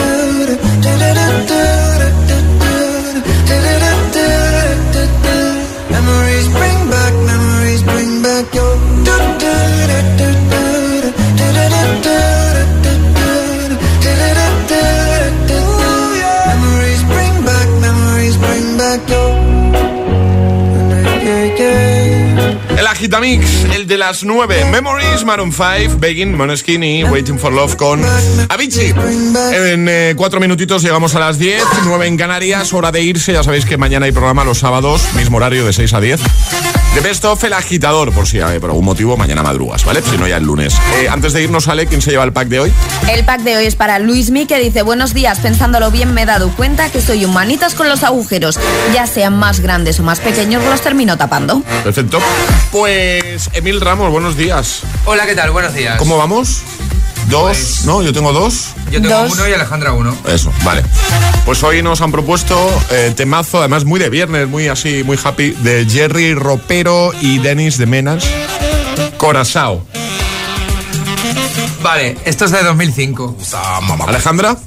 El 23.01 23.05
Agitamix, 23.05 23.65
el 23.73 23.87
de 23.87 23.97
las 23.97 24.23
9. 24.23 24.65
Memories, 24.65 25.25
Maroon 25.25 25.51
5, 25.51 25.97
Begging, 25.97 26.37
Moneskin 26.37 26.83
y 26.83 27.03
Waiting 27.03 27.39
for 27.39 27.51
Love 27.51 27.75
con 27.75 27.99
Avicii. 28.47 28.93
En 29.53 29.87
eh, 29.89 30.13
cuatro 30.15 30.39
minutitos 30.39 30.83
llegamos 30.83 31.15
a 31.15 31.19
las 31.19 31.39
10, 31.39 31.63
9 31.85 32.05
en 32.05 32.15
Canarias, 32.15 32.71
hora 32.73 32.91
de 32.91 33.01
irse. 33.01 33.33
Ya 33.33 33.41
sabéis 33.41 33.65
que 33.65 33.75
mañana 33.75 34.05
hay 34.05 34.11
programa 34.11 34.43
los 34.43 34.59
sábados, 34.59 35.01
mismo 35.15 35.37
horario 35.37 35.65
de 35.65 35.73
6 35.73 35.93
a 35.95 35.99
10. 35.99 36.21
De 36.93 36.99
Best 36.99 37.23
of 37.23 37.41
El 37.45 37.53
Agitador, 37.53 38.11
por 38.11 38.27
si 38.27 38.39
eh, 38.39 38.59
por 38.59 38.69
algún 38.69 38.83
motivo 38.83 39.15
mañana 39.15 39.41
madrugas, 39.41 39.85
¿vale? 39.85 40.01
Si 40.01 40.17
no, 40.17 40.27
ya 40.27 40.35
el 40.35 40.43
lunes. 40.43 40.75
Eh, 40.99 41.07
antes 41.09 41.31
de 41.31 41.41
irnos, 41.41 41.69
Ale, 41.69 41.87
¿quién 41.87 42.01
se 42.01 42.11
lleva 42.11 42.25
el 42.25 42.33
pack 42.33 42.49
de 42.49 42.59
hoy? 42.59 42.73
El 43.09 43.23
pack 43.23 43.41
de 43.41 43.55
hoy 43.55 43.65
es 43.65 43.75
para 43.75 43.97
Luismi 43.97 44.45
que 44.45 44.59
dice 44.59 44.81
Buenos 44.81 45.13
días, 45.13 45.39
pensándolo 45.39 45.89
bien 45.89 46.13
me 46.13 46.23
he 46.23 46.25
dado 46.25 46.49
cuenta 46.49 46.89
que 46.89 47.01
soy 47.01 47.23
humanitas 47.23 47.75
con 47.75 47.87
los 47.87 48.03
agujeros 48.03 48.59
Ya 48.93 49.07
sean 49.07 49.37
más 49.37 49.61
grandes 49.61 49.99
o 49.99 50.03
más 50.03 50.19
pequeños 50.19 50.63
los 50.65 50.81
termino 50.81 51.17
tapando 51.17 51.61
Perfecto 51.83 52.19
Pues 52.71 53.49
Emil 53.53 53.79
Ramos, 53.81 54.11
buenos 54.11 54.35
días 54.35 54.81
Hola, 55.05 55.25
¿qué 55.25 55.35
tal? 55.35 55.51
Buenos 55.51 55.73
días 55.73 55.97
¿Cómo 55.97 56.17
vamos? 56.17 56.61
Dos, 57.27 57.85
¿no? 57.85 58.01
Yo 58.01 58.11
tengo 58.13 58.33
dos. 58.33 58.69
Yo 58.91 59.01
tengo 59.01 59.21
uno 59.21 59.47
y 59.47 59.53
Alejandra 59.53 59.93
uno. 59.93 60.15
Eso, 60.27 60.51
vale. 60.63 60.83
Pues 61.45 61.63
hoy 61.63 61.81
nos 61.81 62.01
han 62.01 62.11
propuesto 62.11 62.57
eh, 62.91 63.13
temazo, 63.15 63.59
además 63.59 63.85
muy 63.85 63.99
de 63.99 64.09
viernes, 64.09 64.47
muy 64.47 64.67
así, 64.67 65.03
muy 65.03 65.17
happy 65.23 65.51
De 65.51 65.85
Jerry 65.89 66.33
Ropero 66.33 67.11
y 67.21 67.39
Denis 67.39 67.77
de 67.77 67.85
Menas 67.85 68.25
Corazao. 69.17 69.85
Vale, 71.81 72.17
esto 72.25 72.45
es 72.45 72.51
de 72.51 72.63
2005 72.63 73.37
Alejandra. 74.07 74.57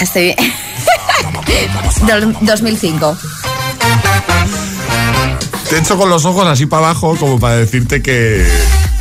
Estoy 0.00 0.22
bien. 0.24 0.36
Del 2.06 2.36
2005 2.40 3.18
Te 5.68 5.76
he 5.76 5.78
hecho 5.78 5.96
con 5.96 6.08
los 6.10 6.24
ojos 6.24 6.46
así 6.46 6.66
para 6.66 6.86
abajo 6.86 7.16
como 7.16 7.38
para 7.38 7.56
decirte 7.56 8.02
que... 8.02 8.46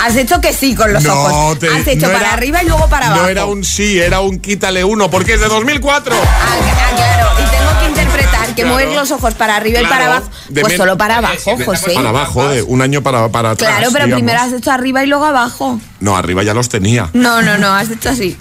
Has 0.03 0.15
hecho 0.15 0.41
que 0.41 0.51
sí 0.53 0.73
con 0.75 0.91
los 0.93 1.03
No, 1.03 1.13
ojos 1.13 1.59
te- 1.59 1.67
Has 1.69 1.87
hecho 1.87 2.07
no 2.07 2.13
para 2.13 2.25
era- 2.25 2.33
arriba 2.33 2.63
y 2.63 2.67
luego 2.67 2.87
para 2.89 3.07
abajo 3.07 3.21
No 3.23 3.27
era 3.29 3.45
un 3.45 3.63
sí, 3.63 3.99
era 3.99 4.19
un 4.21 4.39
quítale 4.39 4.83
uno, 4.83 5.09
porque 5.11 5.33
es 5.35 5.39
de 5.39 5.47
2004. 5.47 6.15
Ah, 6.15 6.55
claro, 6.95 7.29
y 7.39 7.49
tengo 7.55 7.79
que 7.79 7.85
interpretar 7.87 8.47
que 8.47 8.53
Claro. 8.63 8.69
mover 8.69 8.87
los 8.89 9.11
ojos 9.11 9.33
para 9.35 9.55
arriba 9.57 9.79
y 9.81 9.85
para 9.85 10.05
abajo. 10.07 10.29
Pues 10.59 10.75
solo 10.77 10.97
para 10.97 11.17
abajo, 11.19 11.55
José. 11.65 11.91
Para 11.93 12.09
abajo, 12.09 12.43
un 12.67 12.81
año 12.81 13.01
para, 13.03 13.29
para 13.29 13.51
atrás. 13.51 13.69
Claro, 13.71 13.89
pero 13.93 14.05
digamos. 14.05 14.23
primero 14.23 14.41
has 14.43 14.53
hecho 14.53 14.71
arriba 14.71 15.03
y 15.03 15.07
luego 15.07 15.25
abajo. 15.25 15.79
No, 16.01 16.17
arriba 16.17 16.43
ya 16.43 16.53
los 16.53 16.67
tenía. 16.67 17.09
No, 17.13 17.41
no, 17.41 17.57
no, 17.57 17.73
has 17.73 17.89
hecho 17.91 18.09
así. 18.09 18.35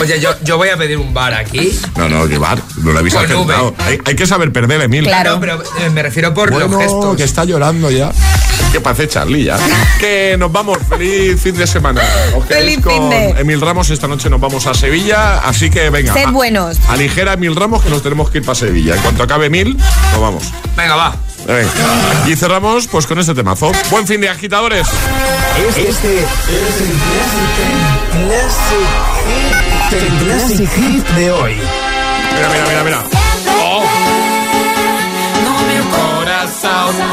Oye, 0.00 0.20
yo, 0.20 0.30
yo 0.42 0.56
voy 0.56 0.68
a 0.68 0.76
pedir 0.76 0.98
un 0.98 1.14
bar 1.14 1.32
aquí 1.32 1.72
No, 1.96 2.08
no, 2.08 2.28
que 2.28 2.38
va, 2.38 2.56
no 2.82 2.92
lo 2.92 2.98
habéis 2.98 3.14
Con 3.14 3.24
acertado. 3.24 3.74
Hay, 3.78 3.98
hay 4.04 4.16
que 4.16 4.26
saber 4.26 4.52
perder, 4.52 4.82
Emil. 4.82 5.08
No, 5.24 5.40
pero 5.40 5.62
eh, 5.80 5.90
me 5.90 6.02
refiero 6.02 6.34
por 6.34 6.50
bueno, 6.50 6.68
los 6.68 6.82
gestos 6.82 7.16
que 7.16 7.22
está 7.24 7.44
llorando 7.44 7.90
ya. 7.90 8.12
Que 8.72 8.80
parece 8.80 9.08
Charlie 9.08 9.44
ya. 9.44 9.58
que 10.00 10.36
nos 10.38 10.50
vamos. 10.52 10.78
Feliz 10.88 11.40
fin 11.40 11.56
de 11.56 11.66
semana. 11.66 12.02
Os 12.36 12.44
Feliz 12.46 12.80
con 12.80 12.92
fin 12.92 13.10
de. 13.10 13.30
Emil 13.40 13.60
Ramos. 13.60 13.88
Esta 13.90 14.08
noche 14.08 14.28
nos 14.28 14.40
vamos 14.40 14.66
a 14.66 14.74
Sevilla. 14.74 15.38
Así 15.38 15.70
que 15.70 15.88
venga. 15.90 16.12
Sed 16.12 16.26
a- 16.26 16.30
buenos. 16.32 16.78
Aligera 16.88 17.34
Emil 17.34 17.54
Ramos 17.56 17.82
que 17.82 17.90
nos 17.90 18.02
tenemos 18.02 18.28
que 18.30 18.38
ir 18.38 18.44
para 18.44 18.56
Sevilla. 18.56 18.94
En 18.96 19.00
cuanto 19.02 19.22
acabe 19.22 19.46
Emil, 19.46 19.76
nos 20.12 20.20
vamos. 20.20 20.52
Venga, 20.76 20.96
va. 20.96 21.16
Y 22.26 22.36
cerramos 22.36 22.86
pues 22.88 23.06
con 23.06 23.18
este 23.18 23.34
temazo. 23.34 23.72
Buen 23.90 24.06
fin 24.06 24.20
de 24.20 24.28
agitadores. 24.28 24.86
Este 25.56 25.88
es 25.88 26.04
el 26.04 26.26
Classic, 28.26 28.88
el 29.92 30.08
Classic 30.26 30.68
Hit 30.70 31.08
de 31.16 31.30
hoy. 31.30 31.54
Mira, 32.34 32.48
mira, 32.50 32.66
mira, 32.68 32.84
mira. 32.84 33.02
Oh. 33.62 33.82
No 35.44 35.54
meu 35.66 35.84
coração, 35.84 36.92
no 36.92 37.08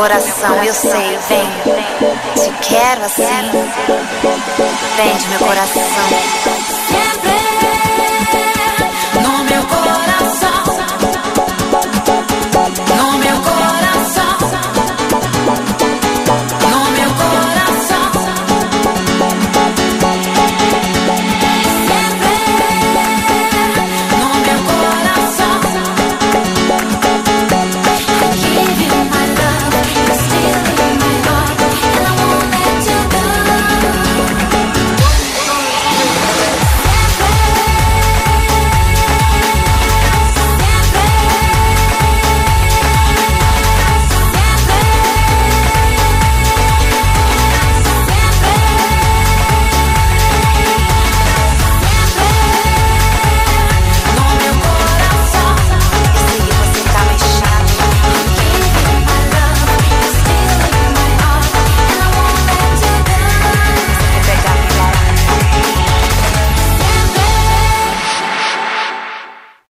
coração, 0.00 0.64
eu 0.64 0.72
sei, 0.72 1.18
vem. 1.28 1.46
Te 2.34 2.68
quero 2.68 3.04
assim, 3.04 3.22
vem 4.96 5.16
de 5.18 5.28
meu 5.28 5.38
coração. 5.40 5.82